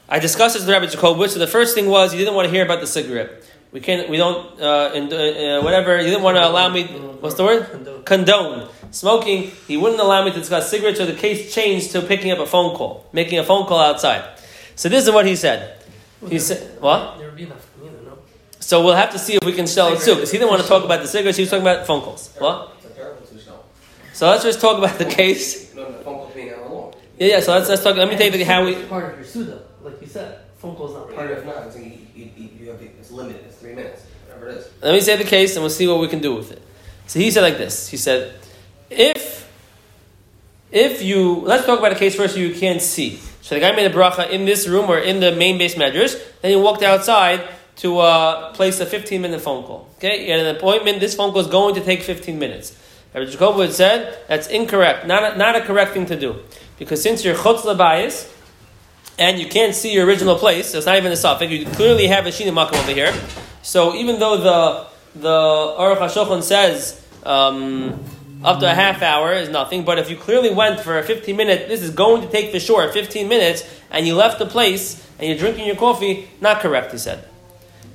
I 0.08 0.18
discussed 0.18 0.54
this 0.54 0.64
with 0.64 0.72
Rabbi 0.72 0.86
Jacobowitz. 0.86 1.30
So 1.30 1.38
the 1.38 1.46
first 1.46 1.74
thing 1.74 1.88
was 1.88 2.12
he 2.12 2.18
didn't 2.18 2.34
want 2.34 2.46
to 2.46 2.52
hear 2.52 2.64
about 2.64 2.80
the 2.80 2.86
cigarette. 2.86 3.44
We 3.70 3.80
can't. 3.80 4.08
We 4.08 4.16
don't. 4.16 4.58
Uh, 4.58 4.92
in, 4.94 5.12
uh, 5.12 5.60
whatever. 5.62 5.98
He 5.98 6.04
didn't 6.04 6.22
want 6.22 6.38
to 6.38 6.48
allow 6.48 6.68
me. 6.70 6.84
What's 7.20 7.36
the 7.36 7.44
word? 7.44 7.70
Condone. 7.70 8.04
Condone 8.04 8.68
smoking. 8.90 9.50
He 9.68 9.76
wouldn't 9.76 10.00
allow 10.00 10.24
me 10.24 10.30
to 10.32 10.38
discuss 10.38 10.70
cigarettes. 10.70 10.98
So 10.98 11.04
the 11.04 11.12
case 11.12 11.54
changed 11.54 11.92
to 11.92 12.00
picking 12.00 12.30
up 12.30 12.38
a 12.38 12.46
phone 12.46 12.74
call, 12.74 13.04
making 13.12 13.38
a 13.38 13.44
phone 13.44 13.66
call 13.66 13.80
outside. 13.80 14.38
So 14.74 14.88
this 14.88 15.06
is 15.06 15.12
what 15.12 15.26
he 15.26 15.36
said. 15.36 15.76
He 16.26 16.38
said, 16.38 16.80
"What?" 16.80 17.18
So 18.60 18.82
we'll 18.82 18.96
have 18.96 19.12
to 19.12 19.18
see 19.18 19.34
if 19.34 19.44
we 19.44 19.52
can 19.52 19.66
sell 19.66 19.92
it 19.92 20.00
too, 20.00 20.14
because 20.14 20.30
he 20.30 20.38
didn't 20.38 20.50
want 20.50 20.62
to 20.62 20.68
talk 20.68 20.82
about 20.84 21.02
the 21.02 21.08
cigarettes. 21.08 21.36
He 21.36 21.42
was 21.42 21.50
talking 21.50 21.62
about 21.62 21.86
phone 21.86 22.00
calls. 22.00 22.30
What? 22.38 22.75
So 24.16 24.26
let's 24.30 24.44
just 24.44 24.62
talk 24.62 24.78
about 24.78 24.96
the 24.96 25.04
case. 25.04 25.74
No, 25.74 25.90
no, 25.90 25.98
phone 25.98 26.14
calls 26.16 26.32
being 26.32 26.48
how 26.48 26.72
long? 26.72 26.94
Yeah, 27.18 27.26
yeah. 27.26 27.40
So 27.40 27.52
let's 27.52 27.68
let's 27.68 27.82
talk. 27.82 27.96
Let 27.96 28.08
me 28.08 28.16
tell 28.16 28.34
you 28.34 28.44
how 28.46 28.64
we. 28.64 28.74
Part 28.86 29.12
of 29.12 29.18
your 29.18 29.26
suda, 29.26 29.62
like 29.82 30.00
you 30.00 30.06
said. 30.06 30.40
Phone 30.56 30.74
call's 30.74 30.94
not 30.94 31.14
part 31.14 31.30
of. 31.30 31.36
If 31.36 31.44
not, 31.44 31.66
it's, 31.66 31.78
you, 31.78 31.98
you, 32.14 32.48
you 32.58 32.70
have, 32.70 32.80
it's 32.80 33.10
limited. 33.10 33.44
It's 33.44 33.58
three 33.58 33.74
minutes, 33.74 34.06
whatever 34.24 34.48
it 34.48 34.56
is. 34.56 34.70
Let 34.80 34.94
me 34.94 35.00
say 35.02 35.16
the 35.16 35.24
case, 35.24 35.54
and 35.56 35.62
we'll 35.62 35.68
see 35.68 35.86
what 35.86 36.00
we 36.00 36.08
can 36.08 36.20
do 36.20 36.34
with 36.34 36.50
it. 36.50 36.62
So 37.06 37.18
he 37.18 37.30
said 37.30 37.42
like 37.42 37.58
this. 37.58 37.90
He 37.90 37.98
said, 37.98 38.40
if 38.88 39.52
if 40.72 41.02
you 41.02 41.42
let's 41.42 41.66
talk 41.66 41.78
about 41.78 41.92
a 41.92 41.96
case 41.96 42.16
first 42.16 42.38
you 42.38 42.54
can't 42.54 42.80
see. 42.80 43.20
So 43.42 43.54
the 43.54 43.60
guy 43.60 43.76
made 43.76 43.84
a 43.84 43.94
bracha 43.94 44.30
in 44.30 44.46
this 44.46 44.66
room 44.66 44.88
or 44.88 44.98
in 44.98 45.20
the 45.20 45.32
main 45.32 45.58
base 45.58 45.76
measures. 45.76 46.16
Then 46.40 46.52
he 46.52 46.56
walked 46.56 46.82
outside 46.82 47.46
to 47.76 47.98
uh, 47.98 48.54
place 48.54 48.80
a 48.80 48.86
15 48.86 49.20
minute 49.20 49.42
phone 49.42 49.64
call. 49.64 49.90
Okay, 49.98 50.24
he 50.24 50.30
had 50.30 50.40
an 50.40 50.56
appointment. 50.56 51.00
This 51.00 51.14
phone 51.14 51.32
call 51.32 51.42
is 51.42 51.48
going 51.48 51.74
to 51.74 51.82
take 51.82 52.00
15 52.00 52.38
minutes. 52.38 52.74
Rabbi 53.14 53.30
Jacob 53.30 53.72
said 53.72 54.18
that's 54.28 54.46
incorrect, 54.48 55.06
not 55.06 55.34
a, 55.34 55.38
not 55.38 55.56
a 55.56 55.62
correct 55.62 55.92
thing 55.92 56.06
to 56.06 56.18
do. 56.18 56.36
Because 56.78 57.02
since 57.02 57.24
you're 57.24 57.34
chutz 57.34 57.60
labayis, 57.60 58.32
and 59.18 59.38
you 59.38 59.48
can't 59.48 59.74
see 59.74 59.94
your 59.94 60.06
original 60.06 60.36
place, 60.36 60.70
so 60.70 60.78
it's 60.78 60.86
not 60.86 60.96
even 60.96 61.10
a 61.10 61.14
safek, 61.14 61.48
you 61.48 61.64
clearly 61.66 62.06
have 62.06 62.26
a 62.26 62.30
shina 62.30 62.52
makom 62.52 62.78
over 62.82 62.92
here. 62.92 63.14
So 63.62 63.94
even 63.94 64.18
though 64.18 64.36
the 64.36 64.86
the 65.18 65.28
Aruch 65.28 65.98
HaShulchan 65.98 66.42
says 66.42 67.02
um, 67.24 68.04
up 68.44 68.60
to 68.60 68.70
a 68.70 68.74
half 68.74 69.00
hour 69.00 69.32
is 69.32 69.48
nothing, 69.48 69.84
but 69.84 69.98
if 69.98 70.10
you 70.10 70.16
clearly 70.16 70.52
went 70.52 70.80
for 70.80 70.98
a 70.98 71.02
15 71.02 71.34
minute, 71.34 71.68
this 71.68 71.80
is 71.82 71.90
going 71.90 72.20
to 72.22 72.28
take 72.28 72.52
for 72.52 72.60
sure 72.60 72.92
15 72.92 73.28
minutes, 73.28 73.64
and 73.90 74.06
you 74.06 74.14
left 74.14 74.38
the 74.38 74.46
place 74.46 75.02
and 75.18 75.28
you're 75.28 75.38
drinking 75.38 75.66
your 75.66 75.76
coffee, 75.76 76.28
not 76.40 76.60
correct, 76.60 76.92
he 76.92 76.98
said. 76.98 77.26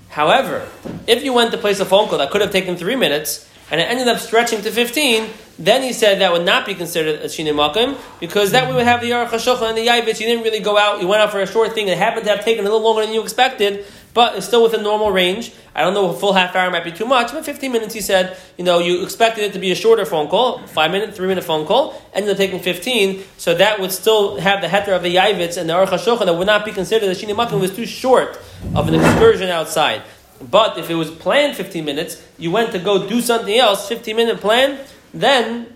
However, 0.09 0.67
if 1.07 1.23
you 1.23 1.31
went 1.31 1.51
to 1.51 1.57
place 1.57 1.79
a 1.79 1.85
phone 1.85 2.09
call 2.09 2.17
that 2.17 2.31
could 2.31 2.41
have 2.41 2.51
taken 2.51 2.75
three 2.75 2.95
minutes, 2.95 3.47
and 3.71 3.79
it 3.79 3.85
ended 3.85 4.07
up 4.09 4.19
stretching 4.19 4.61
to 4.61 4.69
15, 4.69 5.29
then 5.57 5.81
he 5.81 5.93
said 5.93 6.19
that 6.19 6.31
would 6.33 6.45
not 6.45 6.65
be 6.65 6.75
considered 6.75 7.21
a 7.21 7.25
Shini 7.25 7.53
Makim, 7.53 7.97
because 8.19 8.51
that 8.51 8.67
we 8.67 8.75
would 8.75 8.83
have 8.83 8.99
the 8.99 9.11
Aruch 9.11 9.29
HaShulchan 9.29 9.69
and 9.69 9.77
the 9.77 9.87
Yavitz. 9.87 10.19
You 10.19 10.27
didn't 10.27 10.43
really 10.43 10.59
go 10.59 10.77
out, 10.77 11.01
you 11.01 11.07
went 11.07 11.21
out 11.21 11.31
for 11.31 11.39
a 11.39 11.47
short 11.47 11.73
thing. 11.73 11.87
It 11.87 11.97
happened 11.97 12.25
to 12.25 12.31
have 12.31 12.43
taken 12.43 12.65
a 12.65 12.69
little 12.69 12.83
longer 12.83 13.05
than 13.05 13.13
you 13.13 13.21
expected, 13.21 13.85
but 14.13 14.35
it's 14.35 14.45
still 14.45 14.63
within 14.63 14.83
normal 14.83 15.11
range. 15.11 15.53
I 15.73 15.81
don't 15.81 15.93
know, 15.93 16.09
a 16.09 16.13
full 16.13 16.33
half 16.33 16.53
hour 16.53 16.69
might 16.69 16.83
be 16.83 16.91
too 16.91 17.05
much, 17.05 17.31
but 17.31 17.45
15 17.45 17.71
minutes, 17.71 17.93
he 17.93 18.01
said, 18.01 18.35
you 18.57 18.65
know, 18.65 18.79
you 18.79 19.03
expected 19.03 19.45
it 19.45 19.53
to 19.53 19.59
be 19.59 19.71
a 19.71 19.75
shorter 19.75 20.03
phone 20.03 20.27
call, 20.27 20.65
five 20.67 20.91
minute, 20.91 21.15
three 21.15 21.27
minute 21.27 21.45
phone 21.45 21.65
call, 21.65 22.01
ended 22.13 22.31
up 22.31 22.37
taking 22.37 22.59
15, 22.59 23.23
so 23.37 23.55
that 23.55 23.79
would 23.79 23.93
still 23.93 24.37
have 24.37 24.61
the 24.61 24.67
heter 24.67 24.93
of 24.93 25.01
the 25.01 25.15
Yavitz 25.15 25.57
and 25.57 25.69
the 25.69 25.73
Aruch 25.73 25.87
HaShulchan 25.87 26.25
that 26.25 26.33
would 26.33 26.47
not 26.47 26.65
be 26.65 26.71
considered 26.71 27.07
a 27.07 27.15
Shini 27.15 27.33
Makim, 27.33 27.61
was 27.61 27.73
too 27.73 27.85
short 27.85 28.37
of 28.75 28.89
an 28.89 28.95
excursion 28.95 29.49
outside. 29.49 30.01
But 30.49 30.77
if 30.77 30.89
it 30.89 30.95
was 30.95 31.11
planned 31.11 31.55
15 31.55 31.85
minutes, 31.85 32.21
you 32.37 32.51
went 32.51 32.71
to 32.71 32.79
go 32.79 33.07
do 33.07 33.21
something 33.21 33.55
else, 33.55 33.87
15 33.87 34.15
minute 34.15 34.39
plan, 34.39 34.79
then 35.13 35.67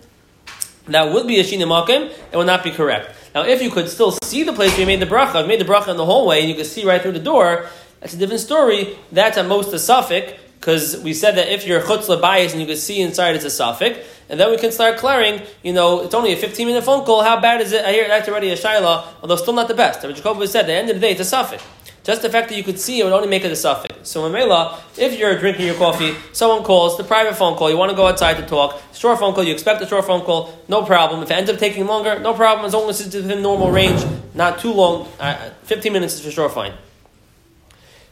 that 0.87 1.11
would 1.11 1.27
be 1.27 1.39
a 1.39 1.43
shina 1.43 1.65
makim, 1.67 2.11
it 2.31 2.37
would 2.37 2.47
not 2.47 2.63
be 2.63 2.71
correct. 2.71 3.15
Now, 3.33 3.43
if 3.43 3.61
you 3.61 3.69
could 3.69 3.89
still 3.89 4.11
see 4.23 4.43
the 4.43 4.53
place 4.53 4.71
where 4.71 4.81
you 4.81 4.85
made 4.87 5.01
the 5.01 5.05
bracha, 5.05 5.41
you 5.41 5.47
made 5.47 5.59
the 5.59 5.65
bracha 5.65 5.89
in 5.89 5.97
the 5.97 6.05
hallway, 6.05 6.39
and 6.39 6.49
you 6.49 6.55
could 6.55 6.65
see 6.65 6.85
right 6.85 7.01
through 7.01 7.11
the 7.11 7.19
door, 7.19 7.67
that's 7.99 8.13
a 8.13 8.17
different 8.17 8.41
story. 8.41 8.97
That's 9.11 9.37
a 9.37 9.43
most 9.43 9.73
a 9.73 9.77
safek, 9.77 10.37
because 10.59 10.97
we 11.01 11.13
said 11.13 11.35
that 11.35 11.51
if 11.51 11.67
you're 11.67 11.81
chutz 11.81 12.07
bias 12.21 12.53
and 12.53 12.61
you 12.61 12.67
can 12.67 12.77
see 12.77 13.01
inside, 13.01 13.35
it's 13.35 13.45
a 13.45 13.49
safek. 13.49 14.03
And 14.29 14.39
then 14.39 14.49
we 14.49 14.57
can 14.57 14.71
start 14.71 14.97
clearing, 14.97 15.41
you 15.63 15.73
know, 15.73 16.01
it's 16.01 16.15
only 16.15 16.33
a 16.33 16.37
15 16.37 16.65
minute 16.65 16.83
phone 16.83 17.05
call, 17.05 17.23
how 17.23 17.39
bad 17.39 17.61
is 17.61 17.71
it? 17.71 17.85
I 17.85 17.91
hear 17.91 18.07
that's 18.07 18.27
already 18.27 18.49
a 18.49 18.55
shaila, 18.55 19.05
although 19.21 19.35
still 19.35 19.53
not 19.53 19.67
the 19.67 19.75
best. 19.75 20.01
Rabbi 20.01 20.15
Jacob 20.15 20.47
said, 20.47 20.61
at 20.61 20.67
the 20.67 20.73
end 20.73 20.89
of 20.89 20.95
the 20.95 21.01
day, 21.01 21.11
it's 21.11 21.21
a 21.21 21.35
safek. 21.35 21.61
Just 22.05 22.21
the 22.21 22.29
fact 22.29 22.49
that 22.49 22.55
you 22.55 22.63
could 22.63 22.79
see 22.79 22.99
it 22.99 23.03
would 23.03 23.13
only 23.13 23.27
make 23.27 23.43
it 23.43 23.51
a 23.51 23.55
safek. 23.55 24.05
So, 24.05 24.21
Mamela, 24.21 24.79
if 24.95 25.17
you're 25.17 25.39
drinking 25.39 25.65
your 25.65 25.73
coffee, 25.75 26.13
someone 26.33 26.63
calls, 26.63 26.97
the 26.97 27.03
private 27.03 27.35
phone 27.35 27.57
call, 27.57 27.71
you 27.71 27.77
want 27.77 27.89
to 27.89 27.95
go 27.95 28.05
outside 28.05 28.37
to 28.37 28.45
talk, 28.45 28.79
short 28.93 29.17
phone 29.17 29.33
call, 29.33 29.43
you 29.43 29.51
expect 29.51 29.81
a 29.81 29.87
short 29.87 30.05
phone 30.05 30.21
call, 30.21 30.55
no 30.67 30.83
problem. 30.83 31.23
If 31.23 31.31
it 31.31 31.33
ends 31.33 31.49
up 31.49 31.57
taking 31.57 31.87
longer, 31.87 32.19
no 32.19 32.35
problem, 32.35 32.63
as 32.63 32.73
long 32.75 32.87
as 32.91 33.01
it's 33.01 33.15
within 33.15 33.41
normal 33.41 33.71
range, 33.71 34.05
not 34.35 34.59
too 34.59 34.71
long. 34.71 35.07
Uh, 35.19 35.49
15 35.63 35.91
minutes 35.91 36.13
is 36.13 36.21
for 36.21 36.29
sure 36.29 36.47
fine. 36.47 36.73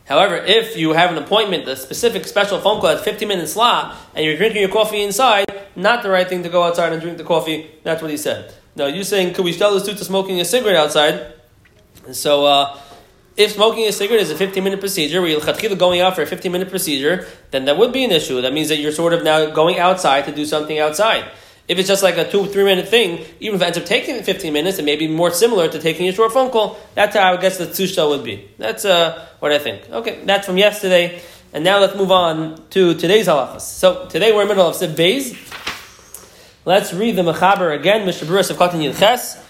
However, 0.05 0.37
if 0.37 0.75
you 0.75 0.93
have 0.93 1.11
an 1.11 1.21
appointment, 1.21 1.67
a 1.67 1.75
specific 1.75 2.25
special 2.25 2.59
phone 2.59 2.81
call 2.81 2.89
at 2.89 3.03
15 3.03 3.27
minutes 3.27 3.53
slot, 3.53 3.95
and 4.15 4.25
you're 4.25 4.37
drinking 4.37 4.61
your 4.61 4.71
coffee 4.71 5.03
inside, 5.03 5.45
not 5.75 6.01
the 6.01 6.09
right 6.09 6.27
thing 6.27 6.41
to 6.41 6.49
go 6.49 6.63
outside 6.63 6.93
and 6.93 6.99
drink 6.99 7.19
the 7.19 7.23
coffee. 7.23 7.69
That's 7.83 8.01
what 8.01 8.09
he 8.09 8.17
said. 8.17 8.55
Now, 8.75 8.87
you're 8.87 9.03
saying, 9.03 9.35
could 9.35 9.45
we 9.45 9.53
tell 9.53 9.71
this 9.71 9.83
dude 9.83 9.97
to 9.99 10.03
smoking 10.03 10.39
a 10.41 10.45
cigarette 10.45 10.77
outside? 10.77 11.33
And 12.07 12.15
so, 12.15 12.45
uh, 12.45 12.79
If 13.35 13.53
smoking 13.53 13.87
a 13.87 13.91
cigarette 13.91 14.21
is 14.21 14.29
a 14.29 14.35
15 14.35 14.63
minute 14.63 14.79
procedure, 14.79 15.19
where 15.19 15.29
you're 15.29 15.75
going 15.75 16.01
out 16.01 16.15
for 16.15 16.21
a 16.21 16.25
15 16.27 16.51
minute 16.51 16.69
procedure, 16.69 17.25
then 17.49 17.65
that 17.65 17.77
would 17.77 17.91
be 17.91 18.03
an 18.03 18.11
issue. 18.11 18.41
That 18.41 18.53
means 18.53 18.69
that 18.69 18.77
you're 18.77 18.91
sort 18.91 19.13
of 19.13 19.23
now 19.23 19.49
going 19.49 19.79
outside 19.79 20.25
to 20.25 20.31
do 20.31 20.45
something 20.45 20.77
outside. 20.77 21.25
If 21.67 21.79
it's 21.79 21.87
just 21.87 22.03
like 22.03 22.17
a 22.17 22.29
two, 22.29 22.45
three 22.45 22.63
minute 22.63 22.89
thing, 22.89 23.25
even 23.39 23.55
if 23.55 23.61
it 23.61 23.65
ends 23.65 23.77
up 23.77 23.85
taking 23.85 24.21
15 24.21 24.53
minutes, 24.53 24.77
it 24.77 24.85
may 24.85 24.97
be 24.97 25.07
more 25.07 25.31
similar 25.31 25.67
to 25.67 25.79
taking 25.79 26.07
a 26.09 26.11
short 26.11 26.31
phone 26.31 26.51
call. 26.51 26.77
That's 26.93 27.15
how 27.15 27.33
I 27.33 27.41
guess 27.41 27.57
the 27.57 27.65
tzushta 27.65 28.07
would 28.07 28.23
be. 28.23 28.49
That's 28.59 28.85
uh, 28.85 29.27
what 29.39 29.51
I 29.51 29.57
think. 29.57 29.89
Okay, 29.89 30.23
that's 30.25 30.45
from 30.45 30.57
yesterday. 30.57 31.21
And 31.53 31.63
now 31.63 31.79
let's 31.79 31.95
move 31.95 32.11
on 32.11 32.67
to 32.71 32.93
today's 32.95 33.27
halachas. 33.27 33.61
So 33.61 34.07
today 34.07 34.31
we're 34.31 34.43
in 34.43 34.47
the 34.47 34.55
middle 34.55 34.69
of 34.69 34.75
Siv. 34.75 35.51
Let's 36.65 36.93
read 36.93 37.15
the 37.15 37.23
Mechaber 37.23 37.77
again, 37.77 38.05
Mishnah 38.05 38.27
Berurah 38.27 38.51
Sivkatan 38.51 38.81
Yilches. 38.81 39.42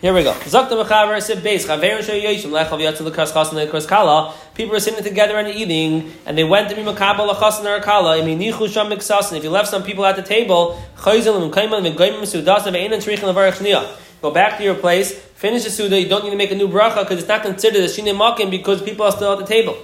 Here 0.00 0.14
we 0.14 0.22
go. 0.22 0.32
Zakta 0.32 0.82
Mechaber 0.82 1.18
Siv 1.18 1.42
Beis. 1.42 1.66
Chaverin 1.66 2.02
Shey 2.02 2.22
Yeshim 2.22 2.52
Lechav 2.52 2.80
Yatzil 2.80 3.10
Lekas 3.10 3.32
Chasan 3.34 3.52
Lekos 3.52 3.86
Kala. 3.86 4.34
People 4.54 4.72
were 4.72 4.80
sitting 4.80 5.04
together 5.04 5.36
and 5.36 5.48
eating, 5.48 6.10
and 6.24 6.38
they 6.38 6.44
went 6.44 6.70
to 6.70 6.74
be 6.74 6.80
Mekabel 6.80 7.28
Lechasan 7.28 7.66
or 7.66 7.82
Kala. 7.82 8.16
Iminichu 8.16 8.66
Sham 8.72 8.88
Miksasan. 8.90 9.36
If 9.36 9.44
you 9.44 9.50
left 9.50 9.68
some 9.68 9.82
people 9.82 10.06
at 10.06 10.16
the 10.16 10.22
table, 10.22 10.82
Chayzel 10.96 11.42
and 11.42 11.52
Gaimim 11.52 12.22
Sudasa 12.22 12.72
Ve'enan 12.72 13.02
Trichin 13.04 13.30
Levarach 13.30 13.58
Shnia. 13.58 13.86
Go 14.22 14.30
back 14.30 14.56
to 14.56 14.64
your 14.64 14.74
place, 14.74 15.12
finish 15.12 15.64
the 15.64 15.70
Suda. 15.70 16.00
You 16.00 16.08
don't 16.08 16.24
need 16.24 16.30
to 16.30 16.36
make 16.36 16.50
a 16.50 16.54
new 16.54 16.68
bracha 16.68 17.00
because 17.00 17.18
it's 17.18 17.28
not 17.28 17.42
considered 17.42 17.82
a 17.82 17.88
Shine 17.90 18.06
Makim 18.06 18.50
because 18.50 18.80
people 18.80 19.04
are 19.04 19.12
still 19.12 19.34
at 19.34 19.38
the 19.38 19.44
table. 19.44 19.76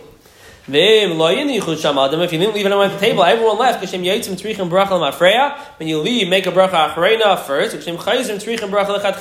If 0.69 0.75
you 0.75 2.39
didn't 2.41 2.57
leave 2.57 2.67
anyone 2.67 2.91
at 2.91 2.99
the 2.99 3.01
table, 3.07 3.23
everyone 3.23 3.57
left. 3.57 3.81
When 3.81 5.89
you 5.89 6.01
leave, 6.01 6.29
make 6.29 6.47
a 6.47 6.51
bracha 6.51 6.93
acharena 6.93 7.39
first. 7.39 7.87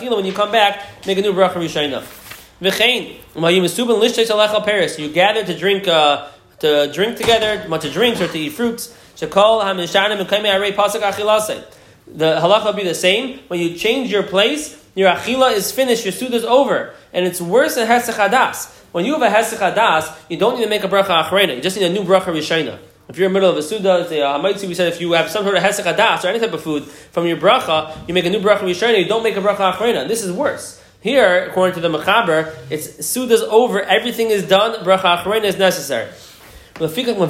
When 0.10 0.26
you 0.26 0.34
come 0.34 0.52
back, 0.52 1.06
make 1.06 1.20
a 1.20 1.22
new 1.22 1.34
bracha 1.34 1.54
rishayna. 1.54 2.02
You 5.00 5.10
gather 5.10 5.46
to 5.46 5.56
drink 5.56 5.88
uh, 5.88 6.30
to 6.62 6.92
drink 6.92 7.18
together, 7.18 7.78
to 7.78 7.92
drink 7.92 8.20
or 8.20 8.28
to 8.28 8.40
eat 8.40 8.50
fruits. 8.50 8.98
The 9.18 9.28
halacha 9.28 9.76
will 12.66 12.74
be 12.74 12.84
the 12.84 12.96
same. 12.96 13.40
When 13.50 13.60
you 13.60 13.78
change 13.78 14.10
your 14.10 14.24
place, 14.24 14.84
your 14.96 15.12
achila 15.12 15.54
is 15.54 15.72
finished, 15.72 16.06
your 16.06 16.12
suda 16.12 16.38
is 16.38 16.44
over, 16.44 16.96
and 17.14 17.28
it's 17.28 17.40
worse 17.40 17.76
than 17.76 17.88
hesach. 17.88 18.72
When 18.96 19.04
you 19.04 19.20
have 19.20 19.24
a 19.24 19.28
hesach 19.28 19.58
hadas, 19.58 20.10
you 20.30 20.38
don't 20.38 20.56
need 20.56 20.64
to 20.64 20.70
make 20.70 20.86
a 20.86 20.88
bracha 20.88 21.22
achrena. 21.22 21.54
You 21.54 21.62
just 21.62 21.76
need 21.78 21.86
a 21.86 21.90
new 21.90 22.06
bracha 22.06 22.28
rishayna. 22.28 22.80
If 23.10 23.18
you're 23.18 23.28
in 23.28 23.34
the 23.34 23.40
middle 23.42 23.52
of 23.52 23.58
a 23.58 23.62
suda, 23.62 24.08
say 24.08 24.22
uh, 24.22 24.40
hamaitzi, 24.40 24.70
we 24.70 24.74
said 24.74 24.88
if 24.88 25.02
you 25.02 25.12
have 25.12 25.30
some 25.30 25.44
sort 25.44 25.58
of 25.58 25.62
hesach 25.62 25.84
hadas 25.84 26.24
or 26.24 26.28
any 26.30 26.40
type 26.40 26.54
of 26.54 26.62
food 26.62 26.86
from 26.86 27.28
your 27.28 27.36
bracha, 27.36 27.94
you 28.08 28.14
make 28.14 28.24
a 28.24 28.30
new 28.30 28.40
bracha 28.40 28.60
rishayna. 28.60 28.98
You 28.98 29.04
don't 29.04 29.22
make 29.22 29.36
a 29.36 29.42
bracha 29.42 29.74
achrena. 29.74 30.08
This 30.08 30.24
is 30.24 30.32
worse. 30.32 30.82
Here, 31.02 31.46
according 31.46 31.76
to 31.76 31.82
the 31.82 31.90
mechaber, 31.90 32.56
it's 32.70 33.06
suda's 33.06 33.42
over. 33.42 33.82
Everything 33.82 34.30
is 34.30 34.48
done. 34.48 34.82
Bracha 34.86 35.18
achrena 35.18 35.44
is 35.44 35.58
necessary. 35.58 36.10
You 36.80 36.88
make 36.88 37.08
a 37.08 37.14
new 37.14 37.26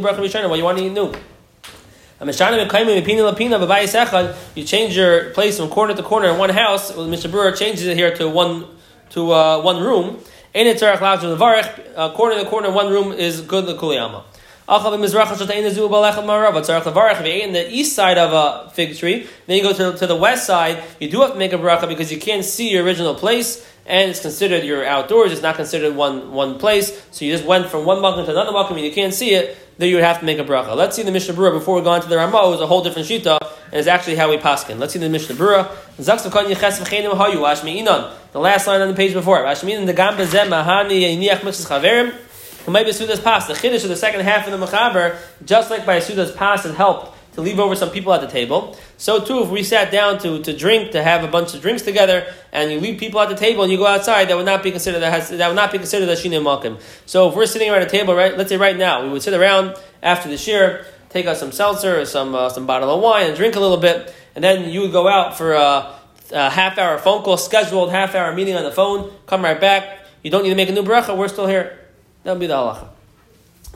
bracha 0.00 0.18
rishayna. 0.18 0.48
What 0.48 0.58
you 0.58 0.64
want 0.64 0.78
to 0.78 0.84
eat 0.84 0.92
new? 0.92 1.14
You 2.20 2.32
change 4.64 4.94
your 4.94 5.30
place 5.30 5.56
from 5.56 5.70
corner 5.70 5.94
to 5.94 6.02
corner 6.02 6.28
in 6.28 6.36
one 6.36 6.50
house. 6.50 6.94
Well, 6.94 7.08
Mr. 7.08 7.30
Brewer 7.30 7.52
changes 7.52 7.86
it 7.86 7.96
here 7.96 8.14
to 8.16 8.28
one 8.28 8.66
to 9.10 9.32
uh, 9.32 9.62
one 9.62 9.82
room. 9.82 10.18
Uh, 10.54 12.12
corner 12.12 12.38
to 12.38 12.44
corner, 12.44 12.70
one 12.70 12.92
room 12.92 13.12
is 13.12 13.40
good. 13.40 13.64
The 13.64 13.74
kuliyama. 13.74 14.24
In 14.68 14.82
the 17.52 17.66
east 17.70 17.96
side 17.96 18.18
of 18.18 18.32
a 18.32 18.68
fig 18.70 18.98
tree, 18.98 19.26
then 19.46 19.56
you 19.56 19.62
go 19.62 19.72
to, 19.72 19.94
to 19.98 20.06
the 20.06 20.14
west 20.14 20.44
side. 20.46 20.84
You 21.00 21.08
do 21.08 21.22
have 21.22 21.32
to 21.32 21.38
make 21.38 21.54
a 21.54 21.58
bracha 21.58 21.88
because 21.88 22.12
you 22.12 22.20
can't 22.20 22.44
see 22.44 22.70
your 22.70 22.84
original 22.84 23.14
place, 23.14 23.66
and 23.90 24.10
it's 24.10 24.20
considered 24.20 24.64
you're 24.64 24.84
outdoors. 24.84 25.32
It's 25.32 25.42
not 25.42 25.56
considered 25.56 25.94
one 25.94 26.32
one 26.32 26.58
place. 26.58 27.04
So 27.10 27.24
you 27.24 27.32
just 27.32 27.44
went 27.44 27.68
from 27.68 27.84
one 27.84 27.98
makom 27.98 28.24
to 28.24 28.30
another 28.30 28.52
makom, 28.52 28.76
and 28.76 28.80
you 28.80 28.92
can't 28.92 29.12
see 29.12 29.34
it 29.34 29.58
then 29.80 29.88
you 29.88 29.94
would 29.94 30.04
have 30.04 30.20
to 30.20 30.26
make 30.26 30.38
a 30.38 30.44
bracha. 30.44 30.76
Let's 30.76 30.94
see 30.94 31.02
the 31.02 31.10
Mishnah 31.10 31.32
Brura 31.32 31.54
before 31.54 31.76
we 31.76 31.80
go 31.80 31.88
on 31.88 32.02
to 32.02 32.08
the 32.08 32.18
Ramah. 32.18 32.48
It 32.48 32.50
was 32.50 32.60
a 32.60 32.66
whole 32.66 32.82
different 32.82 33.08
shita, 33.08 33.38
and 33.40 33.72
it's 33.72 33.88
actually 33.88 34.16
how 34.16 34.28
we 34.28 34.36
paskin. 34.36 34.78
Let's 34.78 34.92
see 34.92 34.98
the 34.98 35.08
Mishnah 35.08 35.36
Brura. 35.36 35.74
The 35.96 36.02
last 38.38 38.66
line 38.66 38.82
on 38.82 38.88
the 38.88 38.94
page 38.94 39.14
before. 39.14 39.42
The 39.42 39.48
chiddush 43.54 43.82
of 43.82 43.88
the 43.88 43.96
second 43.96 44.20
half 44.20 44.46
of 44.46 44.60
the 44.60 44.66
mechaber, 44.66 45.16
just 45.46 45.70
like 45.70 45.86
by 45.86 45.98
Suda's 45.98 46.30
pass, 46.30 46.66
it 46.66 46.74
helped 46.74 47.16
to 47.40 47.48
leave 47.48 47.58
over 47.58 47.74
some 47.74 47.90
people 47.90 48.12
at 48.12 48.20
the 48.20 48.26
table. 48.26 48.76
So 48.96 49.24
too, 49.24 49.42
if 49.42 49.48
we 49.48 49.62
sat 49.62 49.90
down 49.90 50.18
to, 50.20 50.42
to 50.42 50.56
drink, 50.56 50.92
to 50.92 51.02
have 51.02 51.24
a 51.24 51.28
bunch 51.28 51.54
of 51.54 51.62
drinks 51.62 51.82
together, 51.82 52.26
and 52.52 52.70
you 52.70 52.80
leave 52.80 52.98
people 52.98 53.20
at 53.20 53.28
the 53.28 53.34
table 53.34 53.62
and 53.62 53.72
you 53.72 53.78
go 53.78 53.86
outside, 53.86 54.28
that 54.28 54.36
would 54.36 54.46
not 54.46 54.62
be 54.62 54.70
considered 54.70 55.00
that, 55.00 55.12
has, 55.12 55.30
that 55.30 55.48
would 55.48 55.56
not 55.56 55.72
be 55.72 55.78
considered 55.78 56.08
a 56.08 56.16
shine 56.16 56.32
malkim. 56.32 56.80
So 57.06 57.28
if 57.28 57.34
we're 57.34 57.46
sitting 57.46 57.70
around 57.70 57.82
a 57.82 57.88
table, 57.88 58.14
right, 58.14 58.36
let's 58.36 58.50
say 58.50 58.56
right 58.56 58.76
now, 58.76 59.02
we 59.02 59.08
would 59.08 59.22
sit 59.22 59.34
around 59.34 59.76
after 60.02 60.28
the 60.28 60.36
shir, 60.36 60.86
take 61.08 61.26
out 61.26 61.36
some 61.36 61.52
seltzer 61.52 62.00
or 62.00 62.04
some 62.04 62.34
uh, 62.34 62.48
some 62.48 62.66
bottle 62.66 62.94
of 62.94 63.00
wine 63.02 63.26
and 63.26 63.36
drink 63.36 63.56
a 63.56 63.60
little 63.60 63.76
bit, 63.76 64.14
and 64.34 64.44
then 64.44 64.70
you 64.70 64.80
would 64.82 64.92
go 64.92 65.08
out 65.08 65.36
for 65.36 65.52
a, 65.54 65.94
a 66.32 66.50
half 66.50 66.78
hour 66.78 66.98
phone 66.98 67.22
call, 67.22 67.36
scheduled 67.36 67.90
half 67.90 68.14
hour 68.14 68.32
meeting 68.34 68.54
on 68.54 68.64
the 68.64 68.70
phone, 68.70 69.12
come 69.26 69.42
right 69.42 69.60
back. 69.60 69.98
You 70.22 70.30
don't 70.30 70.42
need 70.42 70.50
to 70.50 70.54
make 70.54 70.68
a 70.68 70.72
new 70.72 70.82
bracha. 70.82 71.16
We're 71.16 71.28
still 71.28 71.46
here. 71.46 71.78
That 72.24 72.32
would 72.32 72.40
be 72.40 72.46
the 72.46 72.54
halacha. 72.54 72.88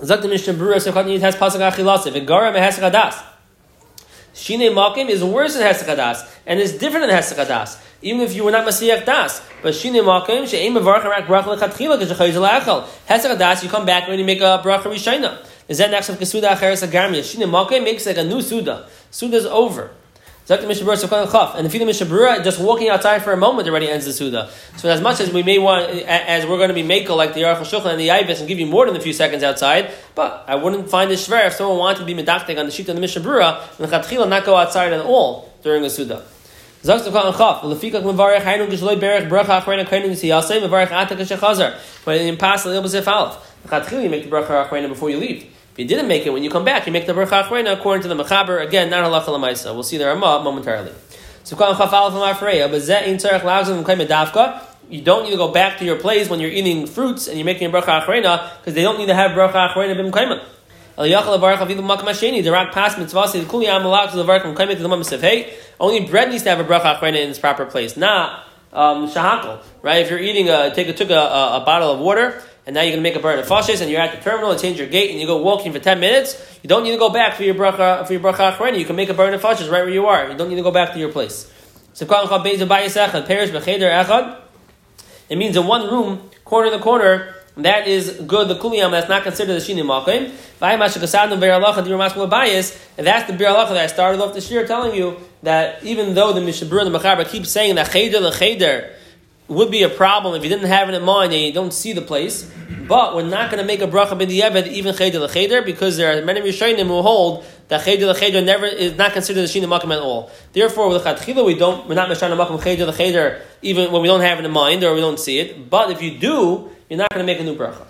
Zak 0.04 0.22
Mishnah 0.22 0.54
Sefchat 0.54 1.20
has 1.20 1.36
pasuk 1.36 1.60
achilas. 1.70 2.06
If 2.06 2.14
it 2.16 2.26
garam 2.26 2.54
it 2.54 3.33
Shine 4.34 4.72
Makim 4.72 5.08
is 5.08 5.22
worse 5.22 5.54
than 5.54 5.62
Hesek 5.62 5.94
Hadas, 5.94 6.28
and 6.46 6.58
is 6.60 6.72
different 6.72 7.06
than 7.06 7.16
Hesek 7.16 7.44
Hadas. 7.44 7.80
Even 8.02 8.20
if 8.20 8.34
you 8.34 8.44
were 8.44 8.50
not 8.50 8.66
Masiyach 8.66 9.06
Das. 9.06 9.40
But 9.62 9.74
Shine 9.74 9.94
Makim, 9.94 10.46
She'im 10.46 10.74
Mevarach 10.74 11.04
Rak 11.04 11.26
Brach 11.26 11.44
Lechatchila, 11.44 11.98
Kishachayz 11.98 12.34
La'achal. 12.34 12.84
Hesek 13.08 13.36
Hadas, 13.36 13.62
you 13.62 13.68
come 13.68 13.86
back 13.86 14.08
and 14.08 14.18
you 14.18 14.24
make 14.24 14.40
a 14.40 14.60
Bracha 14.64 14.82
Rishayna. 14.82 15.38
Is 15.68 15.78
that 15.78 15.90
next 15.90 16.08
of 16.08 16.18
Kesuda 16.18 16.56
Acheres 16.56 16.86
Agarmia? 16.86 17.22
Shine 17.24 17.48
Makim 17.48 17.84
makes 17.84 18.04
like 18.06 18.18
a 18.18 18.24
new 18.24 18.42
Suda. 18.42 18.88
Suda 19.10 19.36
is 19.36 19.46
over. 19.46 19.90
And 20.46 21.66
if 21.66 21.72
you 21.72 21.80
the 21.80 21.86
Mishnah 21.86 22.06
Berurah, 22.06 22.44
just 22.44 22.60
walking 22.60 22.90
outside 22.90 23.22
for 23.22 23.32
a 23.32 23.36
moment 23.36 23.66
already 23.66 23.88
ends 23.88 24.04
the 24.04 24.12
Suda. 24.12 24.50
So 24.76 24.90
as 24.90 25.00
much 25.00 25.18
as 25.20 25.32
we 25.32 25.42
may 25.42 25.58
want, 25.58 25.88
as 25.90 26.44
we're 26.44 26.58
going 26.58 26.68
to 26.68 26.74
be 26.74 26.82
makel 26.82 27.16
like 27.16 27.32
the 27.32 27.40
Aruch 27.42 27.60
Shulchan 27.60 27.86
and 27.86 27.98
the 27.98 28.10
Ibis 28.10 28.40
and 28.40 28.48
give 28.48 28.58
you 28.58 28.66
more 28.66 28.84
than 28.84 28.94
a 28.94 29.00
few 29.00 29.14
seconds 29.14 29.42
outside, 29.42 29.90
but 30.14 30.44
I 30.46 30.56
wouldn't 30.56 30.90
find 30.90 31.10
it 31.10 31.18
shver 31.18 31.46
if 31.46 31.54
someone 31.54 31.78
wanted 31.78 32.00
to 32.00 32.04
be 32.04 32.12
medactic 32.14 32.58
on 32.58 32.66
the 32.66 32.72
sheet 32.72 32.90
of 32.90 32.94
the 32.94 33.00
Mishnah 33.00 33.22
Berurah, 33.22 33.62
and 33.78 33.90
the 33.90 34.26
not 34.26 34.44
go 34.44 34.54
outside 34.54 34.92
at 34.92 35.00
all 35.00 35.50
during 35.62 35.82
the 35.82 35.88
Suda. 35.88 36.22
When 36.84 36.98
impossible, 42.28 42.74
you 42.74 42.80
make 44.10 44.24
the 44.24 44.30
bracha 44.30 44.88
before 44.88 45.08
you 45.08 45.16
leave. 45.16 45.53
If 45.74 45.80
you 45.80 45.86
didn't 45.86 46.06
make 46.06 46.24
it, 46.24 46.30
when 46.30 46.44
you 46.44 46.50
come 46.50 46.64
back, 46.64 46.86
you 46.86 46.92
make 46.92 47.04
the 47.04 47.12
bracha 47.12 47.42
achrena 47.42 47.72
according 47.72 48.02
to 48.02 48.08
the 48.08 48.14
mechaber. 48.14 48.64
Again, 48.64 48.90
not 48.90 49.04
halacha 49.04 49.26
lemaisa. 49.26 49.74
We'll 49.74 49.82
see 49.82 49.98
the 49.98 50.06
Ramah 50.06 50.44
momentarily. 50.44 50.92
So 51.42 51.56
you 54.88 55.00
don't 55.02 55.24
need 55.24 55.30
to 55.32 55.36
go 55.36 55.48
back 55.48 55.78
to 55.78 55.84
your 55.84 55.96
place 55.96 56.30
when 56.30 56.38
you're 56.38 56.50
eating 56.50 56.86
fruits 56.86 57.26
and 57.26 57.36
you're 57.36 57.44
making 57.44 57.68
a 57.68 57.72
bracha 57.72 58.04
achrena 58.04 58.56
because 58.60 58.74
they 58.74 58.82
don't 58.82 58.98
need 58.98 59.06
to 59.06 59.16
have 59.16 59.32
bracha 59.32 59.74
achrena 59.74 59.96
bim 59.96 60.12
kaiman. 60.12 60.40
Only 65.80 66.06
bread 66.06 66.30
needs 66.30 66.44
to 66.44 66.50
have 66.50 66.60
a 66.60 66.64
bracha 66.64 67.00
achrena 67.00 67.20
in 67.20 67.30
its 67.30 67.40
proper 67.40 67.66
place, 67.66 67.96
not 67.96 68.46
um, 68.72 69.08
shahakal. 69.08 69.60
Right? 69.82 70.02
If 70.02 70.10
you're 70.10 70.20
eating 70.20 70.48
a 70.50 70.72
take 70.72 70.86
a, 70.86 70.92
took 70.92 71.10
a, 71.10 71.14
a, 71.14 71.62
a 71.62 71.64
bottle 71.64 71.90
of 71.90 71.98
water 71.98 72.40
and 72.66 72.74
now 72.74 72.80
you're 72.80 72.92
going 72.92 73.02
to 73.02 73.08
make 73.08 73.16
a 73.16 73.20
burn 73.20 73.38
of 73.38 73.46
fashes, 73.46 73.80
and 73.80 73.90
you're 73.90 74.00
at 74.00 74.16
the 74.16 74.22
terminal 74.22 74.50
and 74.50 74.60
change 74.60 74.78
your 74.78 74.88
gate, 74.88 75.10
and 75.10 75.20
you 75.20 75.26
go 75.26 75.36
walking 75.42 75.72
for 75.72 75.78
10 75.78 76.00
minutes, 76.00 76.58
you 76.62 76.68
don't 76.68 76.82
need 76.82 76.92
to 76.92 76.98
go 76.98 77.10
back 77.10 77.34
for 77.34 77.42
your 77.42 77.54
bracha, 77.54 78.06
for 78.06 78.12
your 78.12 78.22
bracha 78.22 78.56
achreni. 78.56 78.78
You 78.78 78.86
can 78.86 78.96
make 78.96 79.10
a 79.10 79.14
burn 79.14 79.34
of 79.34 79.42
fashes 79.42 79.68
right 79.68 79.84
where 79.84 79.92
you 79.92 80.06
are. 80.06 80.30
You 80.30 80.36
don't 80.36 80.48
need 80.48 80.56
to 80.56 80.62
go 80.62 80.70
back 80.70 80.92
to 80.94 80.98
your 80.98 81.12
place. 81.12 81.50
It 85.30 85.38
means 85.38 85.56
in 85.56 85.66
one 85.66 85.90
room, 85.90 86.30
corner 86.44 86.70
to 86.70 86.78
corner, 86.78 87.34
that 87.56 87.86
is 87.86 88.20
good, 88.26 88.48
the 88.48 88.56
kuliyam, 88.56 88.90
that's 88.90 89.08
not 89.08 89.22
considered 89.22 89.54
the 89.54 89.60
shini 89.60 89.84
makim. 89.84 90.32
And 90.60 90.80
that's 93.06 93.26
the 93.26 93.32
bir 93.32 93.52
that 93.52 93.76
I 93.76 93.86
started 93.86 94.20
off 94.20 94.34
this 94.34 94.50
year 94.50 94.66
telling 94.66 94.94
you 94.94 95.16
that 95.42 95.84
even 95.84 96.14
though 96.14 96.32
the 96.32 96.40
Mishnah 96.40 96.68
Berurah 96.68 96.86
and 96.86 96.94
the 96.94 96.98
Mechaber 96.98 97.28
keep 97.28 97.46
saying 97.46 97.76
that 97.76 97.92
cheder 97.92 98.20
the 98.20 98.30
cheder, 98.32 98.90
would 99.46 99.70
be 99.70 99.82
a 99.82 99.88
problem 99.88 100.34
if 100.34 100.42
you 100.42 100.48
didn't 100.48 100.68
have 100.68 100.88
it 100.88 100.94
in 100.94 101.02
mind 101.02 101.32
and 101.32 101.42
you 101.42 101.52
don't 101.52 101.72
see 101.72 101.92
the 101.92 102.00
place. 102.00 102.50
But 102.88 103.14
we're 103.14 103.28
not 103.28 103.50
going 103.50 103.62
to 103.62 103.66
make 103.66 103.82
a 103.82 103.86
bracha 103.86 104.18
b'diavad 104.18 104.66
even 104.66 104.94
cheder 104.94 105.20
l'cheder 105.20 105.62
because 105.62 105.96
there 105.96 106.18
are 106.18 106.24
many 106.24 106.40
rishonim 106.40 106.86
who 106.86 107.02
hold 107.02 107.44
that 107.68 107.84
cheder 107.84 108.06
l'cheder 108.10 108.42
never 108.44 108.66
is 108.66 108.96
not 108.96 109.12
considered 109.12 109.44
a 109.44 109.48
shina 109.48 109.66
makom 109.66 109.92
at 109.94 110.00
all. 110.00 110.30
Therefore, 110.52 110.88
with 110.88 111.04
chatchila 111.04 111.44
we 111.44 111.54
don't 111.54 111.86
we're 111.88 111.94
not 111.94 112.08
mishana 112.08 112.36
makom 112.38 112.62
cheder 112.62 112.86
l'cheder 112.86 113.40
even 113.60 113.92
when 113.92 114.00
we 114.00 114.08
don't 114.08 114.22
have 114.22 114.38
it 114.38 114.44
in 114.44 114.50
mind 114.50 114.82
or 114.82 114.94
we 114.94 115.00
don't 115.00 115.20
see 115.20 115.38
it. 115.38 115.68
But 115.68 115.90
if 115.90 116.00
you 116.00 116.18
do, 116.18 116.70
you're 116.88 116.98
not 116.98 117.10
going 117.10 117.26
to 117.26 117.30
make 117.30 117.40
a 117.40 117.44
new 117.44 117.56
bracha. 117.56 117.86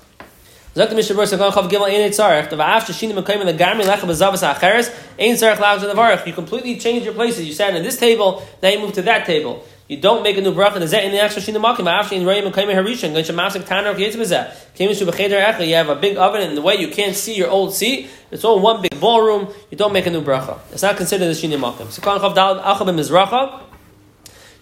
Zok 0.75 0.89
the 0.89 0.97
Mishnah 0.97 1.15
Berurah 1.15 1.53
Chav 1.53 1.71
Gimel 1.71 1.87
Ein 1.87 2.11
Tzarech 2.11 2.51
the 2.51 2.57
Va'af 2.57 2.81
Shishini 2.81 3.13
Mekayim 3.13 3.45
the 3.45 3.55
Garmi 3.55 3.85
Lecha 3.85 4.01
B'Zavas 4.01 4.43
Acheres 4.43 4.93
Ein 5.21 5.37
Tzarech 5.37 5.61
Lav 5.61 5.81
the 5.81 5.87
Varach. 5.95 6.27
You 6.27 6.33
completely 6.33 6.77
change 6.79 7.05
your 7.05 7.15
places. 7.15 7.47
You 7.47 7.53
sat 7.53 7.75
at 7.75 7.85
this 7.85 7.97
table, 7.97 8.45
now 8.61 8.71
you 8.71 8.81
move 8.81 8.93
to 8.95 9.03
that 9.03 9.25
table. 9.25 9.65
You 9.87 9.99
don't 9.99 10.23
make 10.23 10.38
a 10.38 10.41
new 10.41 10.55
bracha. 10.55 10.79
There's 10.79 10.95
in 10.95 11.11
the 11.11 11.21
extra 11.21 11.43
shina 11.43 11.62
makim. 11.62 11.87
After 11.87 12.14
in 12.14 12.23
royim 12.23 12.47
and 12.47 12.55
kaimei 12.55 12.75
harishan, 12.75 13.12
to 13.26 13.33
masik 13.35 13.67
tanner 13.67 13.91
of 13.91 13.99
yitzbezeh. 13.99 14.75
Came 14.75 14.88
into 14.88 15.05
b'cheder 15.05 15.45
echa. 15.45 15.67
You 15.69 15.75
have 15.75 15.91
a 15.91 15.95
big 15.95 16.17
oven, 16.17 16.41
and 16.41 16.57
the 16.57 16.62
way 16.62 16.76
you 16.76 16.88
can't 16.88 17.14
see 17.14 17.35
your 17.35 17.50
old 17.50 17.75
seat, 17.75 18.09
it's 18.31 18.45
all 18.45 18.61
one 18.61 18.81
big 18.81 18.99
ballroom. 18.99 19.53
You 19.71 19.76
don't 19.76 19.93
make 19.93 20.07
a 20.07 20.11
new 20.11 20.23
bracha. 20.23 20.59
It's 20.73 20.81
not 20.81 20.97
considered 20.97 21.26
a 21.26 21.33
shina 21.33 21.59
makim. 21.59 21.91
So 21.91 22.00
kan 22.00 22.19
chav 22.19 22.35
dal 22.35 22.61
acha 22.61 22.79
b'mizracha. 22.79 23.61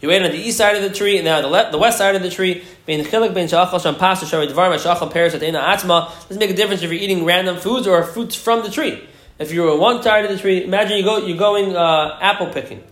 You 0.01 0.09
wait 0.09 0.23
on 0.23 0.33
the 0.33 0.37
east 0.37 0.59
side 0.59 0.75
of 0.75 0.83
the 0.83 0.91
tree, 0.91 1.19
and 1.19 1.25
now 1.25 1.41
the, 1.41 1.47
left, 1.47 1.71
the 1.71 1.79
west 1.79 1.99
side 1.99 2.17
of 2.17 2.23
the 2.23 2.31
tree. 2.31 2.65
Bein 2.85 3.05
chilik 3.05 3.33
bein 3.33 3.47
shachal 3.47 3.81
sham 3.81 3.95
pasta 3.95 4.27
shari 4.27 4.49
dvar 4.49 4.77
shachal 4.77 5.13
pears 5.13 5.35
at 5.35 5.43
atma. 5.45 6.13
Doesn't 6.23 6.41
make 6.41 6.51
a 6.51 6.55
difference 6.55 6.83
if 6.83 6.91
you're 6.91 7.01
eating 7.01 7.25
random 7.25 7.59
foods 7.59 7.87
or 7.87 8.03
fruits 8.03 8.35
from 8.35 8.65
the 8.65 8.71
tree. 8.71 9.01
If 9.39 9.53
you're 9.53 9.71
on 9.71 9.79
one 9.79 10.03
side 10.03 10.25
of 10.25 10.33
the 10.33 10.39
tree, 10.39 10.65
imagine 10.65 10.97
you 10.97 11.05
go, 11.05 11.19
you're 11.19 11.39
going 11.39 11.77
uh, 11.77 12.19
apple 12.21 12.49
picking 12.49 12.83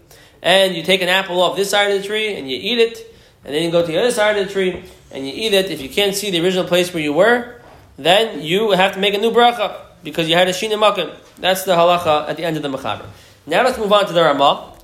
and 0.43 0.75
you 0.75 0.83
take 0.83 1.03
an 1.03 1.09
apple 1.09 1.41
off 1.43 1.57
this 1.57 1.71
side 1.71 1.91
of 1.91 2.01
the 2.01 2.07
tree 2.07 2.35
and 2.35 2.51
you 2.51 2.59
eat 2.61 2.79
it, 2.79 3.15
and 3.45 3.55
then 3.55 3.63
you 3.63 3.71
go 3.71 3.81
to 3.81 3.87
the 3.87 3.99
other 3.99 4.11
side 4.11 4.37
of 4.37 4.47
the 4.47 4.53
tree 4.53 4.85
and 5.11 5.27
you 5.27 5.33
eat 5.35 5.53
it. 5.53 5.71
If 5.71 5.81
you 5.81 5.89
can't 5.89 6.15
see 6.15 6.31
the 6.31 6.41
original 6.43 6.65
place 6.65 6.93
where 6.93 7.03
you 7.03 7.13
were, 7.13 7.61
then 7.97 8.43
you 8.43 8.71
have 8.71 8.95
to 8.95 9.01
make 9.01 9.15
a 9.15 9.19
new 9.19 9.31
bracha 9.31 9.81
because 10.03 10.29
you 10.29 10.35
had 10.35 10.49
a 10.49 10.53
shina 10.53 10.79
makim. 10.79 11.15
That's 11.39 11.65
the 11.65 11.73
halacha 11.73 12.29
at 12.29 12.37
the 12.37 12.45
end 12.45 12.57
of 12.57 12.63
the 12.63 12.71
mechaber. 12.71 13.07
Now 13.47 13.65
let's 13.65 13.79
move 13.79 13.93
on 13.93 14.07
to 14.07 14.13
the 14.13 14.23
Ramah. 14.23 14.75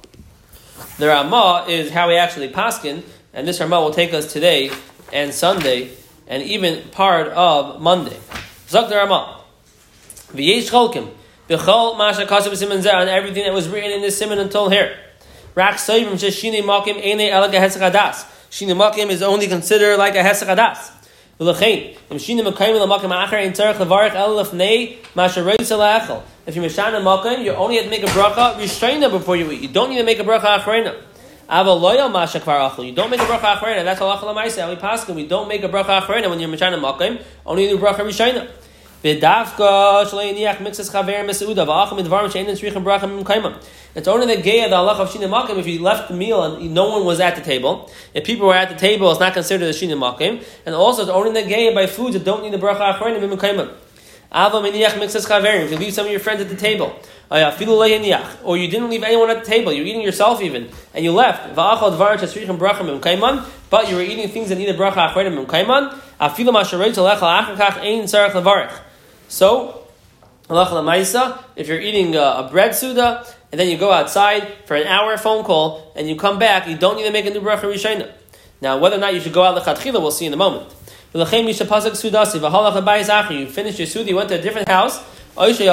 The 0.99 1.09
Ramah 1.09 1.67
is 1.69 1.91
how 1.91 2.09
we 2.09 2.17
actually 2.17 2.49
paskin, 2.49 3.03
and 3.33 3.47
this 3.47 3.61
Ramah 3.61 3.81
will 3.81 3.93
take 3.93 4.13
us 4.15 4.33
today 4.33 4.71
and 5.13 5.33
Sunday 5.33 5.91
and 6.27 6.43
even 6.43 6.89
part 6.91 7.29
of 7.29 7.81
Monday. 7.81 8.19
Zok 8.69 8.89
the 8.89 8.97
Ramah. 8.97 9.41
V'yesh 10.33 10.71
cholkim. 10.71 11.11
B'chol 11.49 11.97
masha 11.97 12.27
kasav 12.27 12.51
and 12.71 13.09
everything 13.09 13.45
that 13.45 13.53
was 13.53 13.69
written 13.69 13.93
in 13.93 14.01
this 14.03 14.19
simon 14.19 14.39
until 14.39 14.69
here. 14.69 14.99
Rak 15.57 15.77
Soivim 15.77 16.13
Shini 16.13 16.61
Makim 16.63 17.03
Ene 17.03 17.31
Elag 17.31 17.51
Hesakadas. 17.51 18.27
Shini 18.51 18.77
Makim 18.77 19.09
is 19.09 19.23
only 19.23 19.49
considered 19.49 19.97
like 19.97 20.15
a 20.15 20.19
Hesakadas. 20.19 20.93
If 21.39 21.47
you're 21.47 21.55
Mishana 26.65 27.03
Makim, 27.03 27.43
you 27.43 27.53
only 27.53 27.77
have 27.77 27.85
to 27.85 27.91
make 27.91 28.03
a 28.03 28.07
bracha 28.07 28.59
restrainer 28.59 29.09
before 29.09 29.37
you 29.37 29.51
eat. 29.51 29.63
You 29.63 29.69
don't 29.69 29.89
need 29.89 29.97
to 29.97 30.05
make 30.05 30.19
a 30.19 30.25
bracha 30.25 30.59
Achrena. 30.59 30.95
Avaloyal 31.49 32.13
Masha 32.13 32.41
Kvar. 32.41 32.85
You 32.85 32.93
don't 32.93 33.09
make 33.09 33.21
a 33.21 33.25
bracha 33.25 33.57
Achrena. 33.57 33.83
That's 33.83 34.03
Allah 34.03 34.19
Lamaisa. 34.19 34.63
Ali 34.63 34.77
Paskin. 34.77 35.15
We 35.15 35.27
don't 35.27 35.49
make 35.49 35.63
a 35.63 35.71
bracha 35.71 36.03
Achrena 36.03 36.29
when 36.29 36.39
you're 36.39 36.51
Mishana 36.51 36.79
Makim. 36.79 37.23
Only 37.47 37.67
do 37.69 37.79
bracha 37.79 38.05
restrainer. 38.05 38.47
It's 39.09 39.23
only 44.09 44.27
the 44.27 44.43
gay 44.43 44.65
of 44.65 44.71
the 44.71 44.77
halach 44.77 44.99
of 44.99 45.11
shina 45.11 45.29
makim 45.29 45.59
if 45.59 45.67
you 45.69 45.81
left 45.81 46.09
the 46.09 46.15
meal 46.15 46.43
and 46.43 46.75
no 46.75 46.89
one 46.91 47.05
was 47.05 47.21
at 47.21 47.37
the 47.37 47.41
table. 47.41 47.89
If 48.15 48.25
people 48.25 48.49
were 48.49 48.55
at 48.55 48.69
the 48.69 48.75
table, 48.75 49.09
it's 49.13 49.21
not 49.21 49.33
considered 49.33 49.67
a 49.67 49.71
shina 49.71 49.97
makim. 49.97 50.43
And 50.67 50.75
also, 50.75 51.03
it's 51.03 51.11
only 51.11 51.41
the 51.41 51.49
gay 51.49 51.73
by 51.73 51.87
foods 51.87 52.15
that 52.15 52.25
don't 52.25 52.43
need 52.43 52.53
the 52.53 52.59
bracha 52.59 52.95
achronim 52.95 53.23
im 53.23 53.39
kaimam. 53.39 53.71
Ava 54.35 54.61
miniach 54.61 54.99
mixes 54.99 55.25
chaverim. 55.25 55.67
If 55.67 55.71
you 55.71 55.79
leave 55.79 55.95
some 55.95 56.07
of 56.07 56.11
your 56.11 56.19
friends 56.19 56.41
at 56.41 56.49
the 56.49 56.57
table, 56.57 56.99
or 57.31 58.57
you 58.57 58.69
didn't 58.69 58.91
leave 58.91 59.05
anyone 59.05 59.31
at 59.31 59.45
the 59.45 59.49
table, 59.49 59.73
you're 59.73 59.87
eating 59.87 60.03
yourself 60.03 60.43
even, 60.43 60.69
and 60.95 61.05
you 61.05 61.13
left. 61.13 61.55
But 61.55 61.89
you 63.89 63.97
were 63.97 64.03
eating 64.03 64.29
things 64.29 64.49
that 64.49 64.59
need 64.59 64.69
a 64.69 64.75
bracha 64.75 65.11
achronim 65.11 65.39
im 65.39 65.47
kaiman. 65.47 65.93
Afilu 66.21 66.51
la'achakach 66.51 67.79
ein 67.79 68.03
tzarech 68.03 68.33
levarich. 68.33 68.73
So, 69.29 69.83
if 70.49 71.69
you're 71.69 71.81
eating 71.81 72.15
a, 72.15 72.21
a 72.21 72.49
bread 72.51 72.75
suda 72.75 73.27
and 73.51 73.61
then 73.61 73.69
you 73.69 73.77
go 73.77 73.91
outside 73.93 74.47
for 74.67 74.77
an 74.77 74.87
hour 74.87 75.17
phone 75.19 75.45
call 75.45 75.93
and 75.97 76.09
you 76.09 76.15
come 76.17 76.39
back, 76.39 76.69
you 76.69 76.77
don't 76.77 76.97
need 76.97 77.05
to 77.05 77.11
make 77.11 77.27
a 77.27 77.31
new 77.31 77.41
bracha 77.41 77.63
rishayna. 77.63 78.13
Now, 78.61 78.79
whether 78.79 78.97
or 78.97 79.01
not 79.01 79.13
you 79.15 79.21
should 79.21 79.33
go 79.33 79.43
out 79.43 79.61
lechatchila, 79.61 80.01
we'll 80.01 80.11
see 80.11 80.27
in 80.27 80.33
a 80.33 80.37
moment. 80.37 80.73
You 81.13 81.25
finished 83.47 83.79
your 83.79 83.87
suda, 83.87 84.09
you 84.09 84.17
went 84.17 84.29
to 84.29 84.39
a 84.39 84.43
different 84.43 84.69
house. 84.69 85.01
Or 85.39 85.49
you 85.49 85.71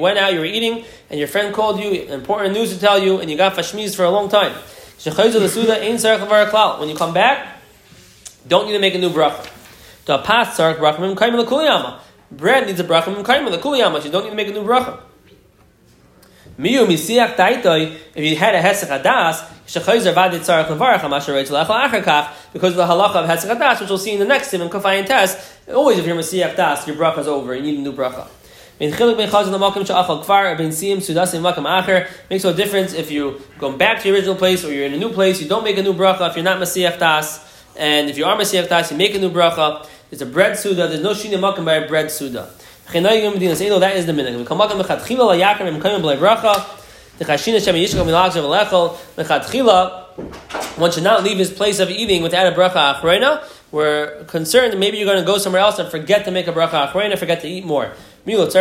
went 0.00 0.18
out, 0.18 0.32
you 0.32 0.38
were 0.38 0.44
eating, 0.44 0.84
and 1.10 1.18
your 1.18 1.28
friend 1.28 1.54
called 1.54 1.80
you, 1.80 1.92
important 2.12 2.54
news 2.54 2.74
to 2.74 2.80
tell 2.80 2.98
you, 2.98 3.20
and 3.20 3.30
you 3.30 3.36
got 3.36 3.54
fashmiz 3.54 3.96
for 3.96 4.04
a 4.04 4.10
long 4.10 4.28
time. 4.28 4.52
When 6.80 6.88
you 6.88 6.96
come 6.96 7.14
back, 7.14 7.58
don't 8.46 8.66
need 8.66 8.72
to 8.72 8.78
make 8.78 8.94
a 8.94 8.98
new 8.98 9.10
bracha. 9.10 9.55
The 10.06 10.18
past 10.18 10.56
sark 10.56 10.78
brachim 10.78 11.14
kaimel 11.14 11.44
kuliyama. 11.44 11.98
Bread 12.30 12.66
needs 12.66 12.80
a 12.80 12.84
brachim 12.84 13.22
kaimel 13.24 13.58
kuliyama. 13.58 14.02
You 14.04 14.10
don't 14.10 14.24
need 14.24 14.30
to 14.30 14.36
make 14.36 14.48
a 14.48 14.52
new 14.52 14.64
bracha. 14.64 15.00
Miyu 16.58 16.86
misiach 16.86 17.34
taitoi. 17.36 17.94
If 18.14 18.24
you 18.24 18.36
had 18.36 18.54
a 18.54 18.62
hesach 18.62 19.02
adas, 19.02 19.44
shechayzer 19.66 20.14
vadit 20.14 20.44
sark 20.44 20.68
levarach 20.68 21.00
amasher 21.00 21.34
reitzul 21.34 21.62
achal 21.62 21.90
achakach 21.90 22.30
because 22.52 22.70
of 22.70 22.76
the 22.78 22.86
halacha 22.86 23.16
of 23.16 23.28
hesach 23.28 23.54
adas, 23.54 23.80
which 23.80 23.90
we'll 23.90 23.98
see 23.98 24.12
in 24.12 24.20
the 24.20 24.24
next 24.24 24.48
sim 24.48 24.62
in 24.62 24.70
kafay 24.70 25.00
and 25.00 25.06
test. 25.06 25.38
Always, 25.68 25.98
if 25.98 26.06
you're 26.06 26.16
misiach 26.16 26.56
das, 26.56 26.86
your 26.86 26.96
bracha 26.96 27.18
is 27.18 27.28
over. 27.28 27.54
You 27.54 27.62
need 27.62 27.78
a 27.80 27.82
new 27.82 27.92
bracha. 27.92 28.28
Makes 28.78 29.00
no 29.00 29.14
difference 32.52 32.92
if 32.92 33.10
you 33.10 33.40
go 33.58 33.72
back 33.76 34.02
to 34.02 34.08
your 34.08 34.16
original 34.16 34.36
place 34.36 34.64
or 34.66 34.72
you're 34.72 34.84
in 34.84 34.92
a 34.92 34.98
new 34.98 35.10
place. 35.10 35.40
You 35.40 35.48
don't 35.48 35.64
make 35.64 35.78
a 35.78 35.82
new 35.82 35.94
bracha 35.94 36.28
if 36.28 36.36
you're 36.36 36.44
not 36.44 36.60
masiach 36.60 36.98
das, 36.98 37.40
and 37.74 38.10
if 38.10 38.18
you 38.18 38.26
are 38.26 38.36
masiach 38.36 38.68
das, 38.68 38.90
you 38.90 38.98
make 38.98 39.14
a 39.14 39.18
new 39.18 39.30
bracha. 39.30 39.86
It's 40.10 40.22
a 40.22 40.26
bread 40.26 40.58
suda. 40.58 40.88
There's 40.88 41.02
no 41.02 41.12
shini 41.12 41.38
makim 41.38 41.64
by 41.64 41.74
a 41.74 41.88
bread 41.88 42.10
suda. 42.10 42.50
That 42.92 43.96
is 43.96 44.06
the 44.06 44.12
minhag. 44.12 44.46
One 50.78 50.92
should 50.92 51.02
not 51.02 51.24
leave 51.24 51.38
his 51.38 51.50
place 51.50 51.78
of 51.80 51.90
eating 51.90 52.22
without 52.22 52.46
a 52.52 52.56
bracha 52.56 52.94
achrena. 52.94 53.42
We're 53.72 54.24
concerned 54.24 54.72
that 54.72 54.78
maybe 54.78 54.98
you're 54.98 55.06
going 55.06 55.18
to 55.18 55.24
go 55.26 55.38
somewhere 55.38 55.62
else 55.62 55.78
and 55.78 55.90
forget 55.90 56.24
to 56.26 56.30
make 56.30 56.46
a 56.46 56.52
bracha 56.52 56.88
achrena, 56.88 57.18
forget 57.18 57.40
to 57.40 57.48
eat 57.48 57.64
more. 57.64 57.92
If 58.28 58.38
it's 58.38 58.56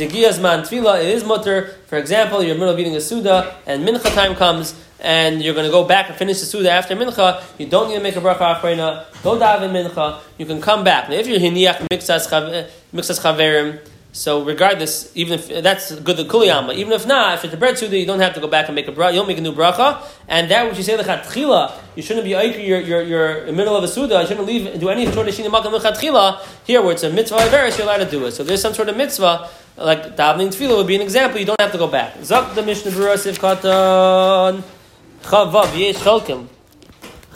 yagias 0.00 0.40
man 0.40 0.62
tefila, 0.62 1.02
it 1.02 1.08
is 1.08 1.24
mutter. 1.24 1.74
For 1.86 1.98
example, 1.98 2.42
you're 2.42 2.52
in 2.52 2.56
the 2.56 2.64
middle 2.64 2.74
of 2.74 2.80
eating 2.80 2.96
a 2.96 3.00
suda 3.00 3.54
and 3.66 3.86
mincha 3.86 4.14
time 4.14 4.34
comes 4.34 4.74
and 5.00 5.42
you're 5.42 5.54
going 5.54 5.66
to 5.66 5.70
go 5.70 5.84
back 5.84 6.08
and 6.08 6.16
finish 6.16 6.40
the 6.40 6.46
Suda 6.46 6.70
after 6.70 6.96
Mincha, 6.96 7.42
you 7.58 7.66
don't 7.66 7.88
need 7.88 7.96
to 7.96 8.00
make 8.00 8.16
a 8.16 8.20
bracha 8.20 8.56
achrena, 8.56 9.04
go 9.22 9.38
daven 9.38 9.70
Mincha, 9.70 10.20
you 10.38 10.46
can 10.46 10.60
come 10.60 10.82
back. 10.84 11.08
Now, 11.08 11.14
if 11.16 11.26
you're 11.26 11.38
hiniach 11.38 11.86
mixas 11.88 12.28
chaverim, 12.92 13.78
so 14.12 14.42
regardless, 14.42 15.12
even 15.14 15.38
if 15.38 15.62
that's 15.62 15.94
good 16.00 16.16
the 16.16 16.24
kuliyama, 16.24 16.74
even 16.74 16.92
if 16.92 17.06
not, 17.06 17.34
if 17.34 17.44
it's 17.44 17.54
a 17.54 17.56
bread 17.56 17.76
suda, 17.76 17.96
you 17.96 18.06
don't 18.06 18.20
have 18.20 18.34
to 18.34 18.40
go 18.40 18.48
back 18.48 18.66
and 18.66 18.74
make 18.74 18.88
a 18.88 18.92
bracha. 18.92 19.12
You 19.12 19.18
don't 19.18 19.28
make 19.28 19.38
a 19.38 19.42
new 19.42 19.52
bracha, 19.52 20.02
and 20.26 20.50
that 20.50 20.66
which 20.66 20.78
you 20.78 20.82
say 20.82 20.96
lechatchila, 20.96 21.72
you 21.94 22.02
shouldn't 22.02 22.24
be 22.24 22.30
you're, 22.30 22.80
you're, 22.80 23.34
in 23.40 23.46
the 23.46 23.52
middle 23.52 23.76
of 23.76 23.84
a 23.84 23.88
suda. 23.88 24.22
You 24.22 24.26
shouldn't 24.26 24.46
leave 24.46 24.80
do 24.80 24.88
any 24.88 25.10
sort 25.12 25.28
of 25.28 25.34
shini 25.34 25.48
makam 25.48 25.78
lechatchila. 25.78 26.42
Here, 26.64 26.80
where 26.80 26.92
it's 26.92 27.02
a 27.02 27.10
mitzvah 27.10 27.36
averis, 27.36 27.76
you're 27.76 27.86
allowed 27.86 27.98
to 27.98 28.10
do 28.10 28.24
it. 28.26 28.32
So 28.32 28.44
there's 28.44 28.62
some 28.62 28.72
sort 28.72 28.88
of 28.88 28.96
mitzvah 28.96 29.50
like 29.76 30.16
davening 30.16 30.48
tefillah 30.48 30.78
would 30.78 30.86
be 30.86 30.96
an 30.96 31.02
example. 31.02 31.38
You 31.38 31.46
don't 31.46 31.60
have 31.60 31.72
to 31.72 31.78
go 31.78 31.86
back. 31.86 32.16
Zak 32.22 32.54
the 32.54 32.62
Mishnah 32.62 32.90
Berurah 32.90 33.38
Katan. 33.38 34.62
Chavav 35.22 35.78
yesh 35.78 35.96
chalkim. 35.96 36.48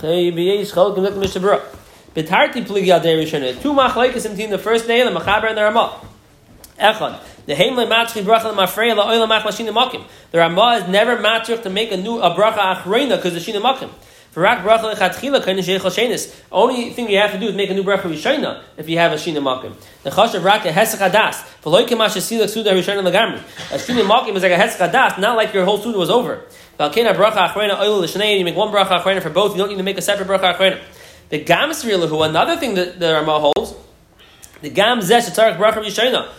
Yesh 0.03 0.73
chalkim 0.73 0.99
look 0.99 1.15
mishabra. 1.15 1.61
Betarti 2.15 2.67
pligi 2.67 2.89
al 2.89 3.01
day 3.01 3.23
rishon. 3.23 3.61
Two 3.61 3.73
machlekes 3.73 4.27
in 4.27 4.51
the 4.51 4.59
first 4.59 4.87
day, 4.87 5.01
and 5.01 5.15
the 5.15 5.21
machaber 5.21 5.49
and 5.49 5.57
the 5.57 5.63
ramah. 5.63 6.09
Echad. 6.83 7.19
The 7.47 7.55
heimle 7.55 7.89
matri 7.89 8.23
bracha 8.23 8.53
mafreya 8.55 8.97
la 8.97 9.07
oila 9.07 9.29
mach 9.29 9.45
mashina 9.45 9.73
makim. 9.73 10.05
The 10.33 10.39
ramah 10.39 10.83
is 10.83 10.89
never 10.89 11.17
matrich 11.17 11.63
to 11.63 11.71
make 11.71 11.93
a 11.93 11.97
new 11.97 12.21
a 12.21 12.35
bracha 12.35 12.77
achrena 12.77 13.17
because 13.17 13.35
the 13.35 13.41
shina 13.41 13.61
makim. 13.63 13.91
Only 16.51 16.91
thing 16.91 17.11
you 17.11 17.19
have 17.19 17.33
to 17.33 17.39
do 17.39 17.49
is 17.49 17.55
make 17.55 17.69
a 17.69 17.75
new 17.75 17.85
bracha 17.85 18.03
rishayna 18.03 18.63
if 18.79 18.89
you 18.89 18.97
have 18.97 19.13
a 19.13 19.17
shina 19.17 19.43
makim. 19.43 19.75
The 20.03 20.11
chashav 20.11 20.43
rak 20.43 20.63
hesach 20.63 21.07
adas. 21.11 21.45
V'loy 21.63 21.87
kemash 21.87 22.17
silak 22.17 22.49
suda 22.49 22.73
rishayna 22.73 23.03
lagamri. 23.03 23.41
A 23.71 23.79
shina 23.79 24.05
makim 24.07 24.35
is 24.35 24.43
like 24.43 24.53
a 24.53 24.57
hesach 24.57 24.91
adas, 24.91 25.19
not 25.19 25.37
like 25.37 25.53
your 25.53 25.65
whole 25.65 25.79
suda 25.79 25.99
was 25.99 26.09
over. 26.09 26.41
Valkena 26.81 27.15
bracha 27.15 27.49
achrena 27.49 27.79
oil 27.79 28.01
l'shnei. 28.01 28.39
You 28.39 28.45
make 28.45 28.57
one 28.57 28.73
bracha 28.73 29.03
achrena 29.03 29.23
for 29.23 29.31
both. 29.31 29.53
You 29.53 29.59
don't 29.59 29.69
need 29.69 29.77
to 29.77 29.83
make 29.83 29.99
a 29.99 30.03
separate 30.03 30.27
bracha 30.27 30.55
achrena. 30.57 30.81
The 31.29 31.39
gam 31.39 31.71
who 31.73 32.23
another 32.23 32.57
thing 32.57 32.75
that 32.75 33.01
the 33.01 33.15
Ramah 33.15 33.53
holds, 33.55 33.75
the 34.63 34.71
gam 34.71 35.01
zesh 35.01 35.29
tzarich 35.29 35.59
bracha 35.59 35.85
rishayna. 35.85 36.31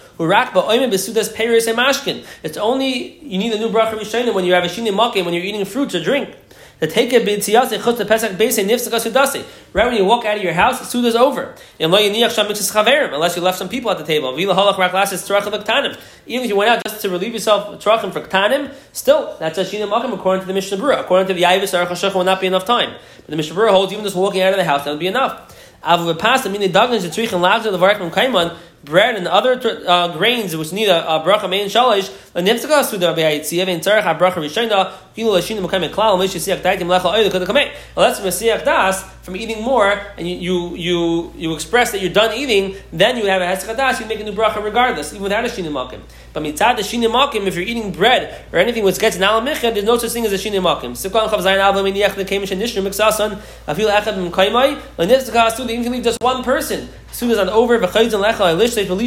It's 2.43 2.57
only 2.57 3.19
you 3.19 3.38
need 3.39 3.51
a 3.51 3.57
new 3.57 3.69
bracha 3.69 3.93
rishayna 3.93 4.33
when 4.33 4.45
you 4.45 4.53
have 4.53 4.63
a 4.63 4.67
shini 4.67 5.25
when 5.25 5.33
you're 5.33 5.43
eating 5.43 5.65
fruits 5.65 5.95
or 5.95 6.03
drink. 6.03 6.36
The 6.79 6.88
take 6.88 7.13
it 7.13 7.25
b'tziyase 7.25 7.79
chutz 7.79 7.97
the 7.97 8.05
pesach 8.05 8.33
beis 8.33 8.62
nifsaka 8.62 8.99
sudase. 8.99 9.43
Right 9.71 9.88
when 9.88 9.95
you 9.95 10.05
walk 10.05 10.25
out 10.25 10.38
of 10.38 10.43
your 10.43 10.53
house, 10.53 10.79
the 10.79 10.86
suda's 10.86 11.15
over. 11.15 11.55
Unless 11.79 13.36
you 13.36 13.41
left 13.41 13.57
some 13.57 13.69
people 13.69 13.89
at 13.89 13.97
the 13.97 14.03
table. 14.03 14.38
Even 14.38 14.55
if 16.43 16.49
you 16.49 16.55
went 16.55 16.69
out 16.69 16.83
just 16.86 17.01
to 17.01 17.09
relieve 17.09 17.33
yourself 17.33 17.83
trachim 17.83 18.12
for 18.12 18.21
ktanim, 18.21 18.71
still 18.91 19.36
that's 19.39 19.57
a 19.57 19.63
shina 19.63 19.89
makim 19.89 20.13
according 20.13 20.41
to 20.41 20.47
the 20.47 20.53
Mishnah 20.53 20.77
Berurah. 20.77 20.99
According 20.99 21.27
to 21.27 21.33
the 21.33 21.41
Yavis 21.43 21.73
Aruch 21.73 22.13
will 22.13 22.23
not 22.23 22.39
be 22.41 22.47
enough 22.47 22.65
time. 22.65 22.93
But 23.17 23.27
the 23.27 23.38
Mishnah 23.38 23.55
Berurah 23.55 23.71
holds 23.71 23.93
even 23.93 24.03
just 24.03 24.17
walking 24.17 24.41
out 24.41 24.51
of 24.51 24.57
the 24.57 24.65
house 24.65 24.83
that 24.83 24.91
would 24.91 24.99
be 24.99 25.07
enough. 25.07 25.55
Avu 25.84 26.13
v'pasta 26.13 26.50
meaning 26.50 26.72
dagnan 26.72 27.00
shetzrichin 27.00 27.41
lavzer 27.41 27.72
levarich 27.72 27.98
from 27.98 28.12
kaiman 28.12 28.56
bread 28.84 29.15
and 29.15 29.28
other 29.28 29.60
uh, 29.88 30.10
grains 30.17 30.56
which 30.56 30.74
need 30.74 30.89
a, 30.89 31.15
a 31.15 31.19
bracha 31.22 31.50
main 31.50 31.67
shalish, 31.67 32.10
lenimtzaka 32.36 32.84
suda 32.84 33.13
b'hayitziyev 33.13 33.67
in 33.67 33.80
tzarech 33.80 34.04
ha-bracha 34.04 34.36
rishayna, 34.36 34.91
kilu 35.15 35.32
l'shinu 35.32 35.65
m'kayim 35.65 35.89
klal, 35.89 36.19
mish 36.19 36.34
yisiach 36.34 36.62
daitim 36.62 36.88
lecha 36.88 37.06
oil 37.06 37.30
could 37.32 37.46
come 37.46 37.56
Well, 37.56 38.08
that's 38.08 38.19
mesiach 38.19 38.65
das 38.65 39.04
from 39.24 39.38
eating 39.38 39.63
more, 39.63 39.89
and 40.17 40.28
you, 40.28 40.76
you, 40.76 41.32
you, 41.38 41.54
express 41.54 41.91
that 41.91 42.02
you're 42.02 42.12
done 42.12 42.38
eating, 42.38 42.76
then 42.91 43.15
you 43.15 43.26
have 43.28 43.41
a 43.41 43.46
hesach 43.46 43.78
das, 43.78 44.02
you 44.02 44.06
make 44.06 44.19
a 44.19 44.24
new 44.24 44.34
bracha 44.34 44.62
regardless, 44.62 45.13
even 45.13 45.24
without 45.24 45.46
a 45.46 45.48
shinu 45.48 45.72
makim. 45.72 46.02
But 46.34 46.43
mitzad 46.43 46.76
the 46.76 46.82
shinu 46.82 47.10
makim, 47.10 47.48
if 47.48 47.56
you're 47.56 47.63
eating 47.63 47.91
bread 47.91 48.43
or 48.52 48.60
anything 48.60 48.84
which 48.84 49.00
gets 49.00 49.15
an 49.15 49.22
alamicha, 49.22 49.74
there's 49.74 49.86
no 49.86 49.98
such 49.98 50.12
thing 50.12 50.26
as 50.26 50.34
a 50.34 50.38
shinu 50.38 50.62
makim. 50.62 50.91
Sikon 50.91 51.30
chav 51.30 51.39
zayin 51.39 51.60
avla 51.60 51.89
miniach 51.89 52.15
the 52.15 52.26
kemish 52.26 52.52
and 52.52 52.62
nishnu 52.62 52.86
mixasan, 52.86 53.39
afil 53.65 53.89
echad 53.89 54.30
m'kaymai, 54.30 54.82
lenimtzaka 54.98 55.52
suda, 55.52 55.74
you 55.74 55.84
can 55.84 55.93
leave 55.93 56.04
just 56.04 56.22
one 56.22 56.43
person. 56.43 56.89
Sudas 57.12 57.39
on 57.39 57.48
over 57.48 57.80
v'chayz 57.80 58.13
and 58.13 58.24
lecha 58.24 58.58
elish 58.58 58.72
Even 58.77 59.01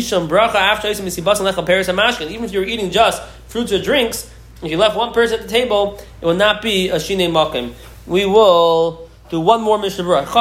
if 2.44 2.52
you're 2.52 2.64
eating 2.64 2.90
just 2.90 3.22
fruits 3.48 3.72
or 3.72 3.82
drinks, 3.82 4.30
if 4.62 4.70
you 4.70 4.78
left 4.78 4.96
one 4.96 5.12
person 5.12 5.40
at 5.40 5.46
the 5.46 5.52
table, 5.52 6.00
it 6.20 6.24
will 6.24 6.34
not 6.34 6.62
be 6.62 6.88
a 6.88 6.98
shine 6.98 7.18
makim. 7.18 7.74
We 8.06 8.24
will 8.26 9.08
do 9.30 9.40
one 9.40 9.62
more 9.62 9.78
mishnah 9.78 10.04
brach. 10.04 10.28
If 10.28 10.36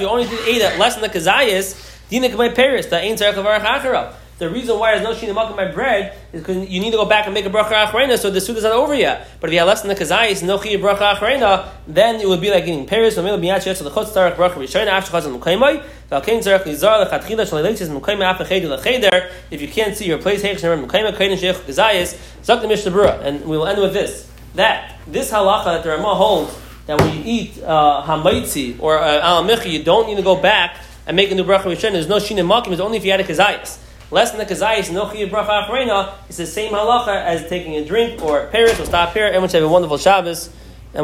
you 0.00 0.08
only 0.08 0.24
did 0.24 0.48
eight 0.48 0.78
less 0.78 0.94
than 0.94 1.02
the 1.02 1.08
kazayis, 1.08 1.74
dinik 2.10 2.36
my 2.36 2.48
peris. 2.48 2.88
That 2.88 3.04
ain't 3.04 3.18
tzarech 3.18 3.34
avarach 3.34 3.60
acharav. 3.60 4.14
The 4.40 4.48
reason 4.48 4.78
why 4.78 4.96
there's 4.96 5.04
no 5.04 5.12
shina 5.12 5.50
in 5.50 5.54
my 5.54 5.70
bread 5.70 6.16
is 6.32 6.40
because 6.40 6.66
you 6.66 6.80
need 6.80 6.92
to 6.92 6.96
go 6.96 7.04
back 7.04 7.26
and 7.26 7.34
make 7.34 7.44
a 7.44 7.50
bracha 7.50 7.84
achrena, 7.84 8.18
so 8.18 8.30
the 8.30 8.38
is 8.38 8.62
not 8.62 8.72
over 8.72 8.94
yet. 8.94 9.28
But 9.38 9.50
if 9.50 9.52
you 9.52 9.58
have 9.58 9.68
less 9.68 9.82
than 9.82 9.90
the 9.90 9.94
kazayis, 9.94 10.42
no 10.42 10.56
chiyah 10.56 10.80
bracha 10.80 11.14
achrena, 11.14 11.68
then 11.86 12.22
it 12.22 12.26
would 12.26 12.40
be 12.40 12.50
like 12.50 12.64
eating 12.64 12.86
pears. 12.86 13.16
So 13.16 13.22
maybe 13.22 13.48
biyach 13.48 13.66
yetzel 13.66 13.84
the 13.84 13.90
chutz 13.90 14.14
tarach 14.14 14.36
bracha 14.36 14.54
rishayna 14.54 14.86
after 14.86 15.12
chazan 15.12 15.38
mukaymai. 15.38 15.84
V'alkein 16.10 16.38
tzarech 16.40 16.62
lizar 16.62 17.06
lechatchila 17.06 17.44
shalileitzis 17.44 17.90
mukaymai 18.00 18.22
after 18.22 18.46
cheder 18.46 18.68
lecheder. 18.68 19.30
If 19.50 19.60
you 19.60 19.68
can't 19.68 19.94
see 19.94 20.06
your 20.06 20.16
place, 20.16 20.42
heichsh 20.42 20.62
never 20.62 20.82
mukaymai 20.82 21.14
kain 21.18 21.36
sheich 21.36 21.52
kazayis. 21.56 22.18
Zok 22.42 22.62
the 22.62 22.68
mishnah 22.68 22.92
brura, 22.92 23.20
and 23.20 23.44
we 23.44 23.58
will 23.58 23.66
end 23.66 23.78
with 23.78 23.92
this. 23.92 24.26
That 24.54 24.98
this 25.06 25.30
halacha 25.30 25.66
that 25.66 25.82
the 25.82 25.90
Ramah 25.90 26.14
holds 26.14 26.58
that 26.86 26.98
when 26.98 27.14
you 27.14 27.22
eat 27.26 27.62
uh, 27.62 28.02
hamaitzi 28.06 28.80
or 28.80 28.96
uh, 28.96 29.20
alamichi, 29.20 29.70
you 29.70 29.84
don't 29.84 30.06
need 30.06 30.16
to 30.16 30.22
go 30.22 30.40
back 30.40 30.78
and 31.06 31.14
make 31.14 31.30
a 31.30 31.34
new 31.34 31.44
bracha 31.44 31.64
rishayna. 31.64 31.92
There's 31.92 32.08
no 32.08 32.16
shina 32.16 32.40
makim. 32.42 32.72
It's 32.72 32.80
only 32.80 32.96
if 32.96 33.04
you 33.04 33.10
had 33.10 33.20
a 33.20 33.24
kazayis 33.24 33.76
less 34.10 34.30
than 34.30 34.38
the 34.38 34.46
kazayis, 34.46 34.92
no 34.92 35.06
chiyuv 35.06 35.30
bracha 35.30 35.66
achrena, 35.66 36.14
it's 36.28 36.38
the 36.38 36.46
same 36.46 36.72
halacha 36.72 37.08
as 37.08 37.48
taking 37.48 37.74
a 37.76 37.84
drink 37.84 38.22
or 38.22 38.46
Paris 38.48 38.78
or 38.80 38.84
stop 38.84 39.12
here. 39.12 39.26
Everyone 39.26 39.48
should 39.48 39.62
have 39.62 39.70
a 39.70 39.72
wonderful 39.72 39.98
Shabbos. 39.98 40.50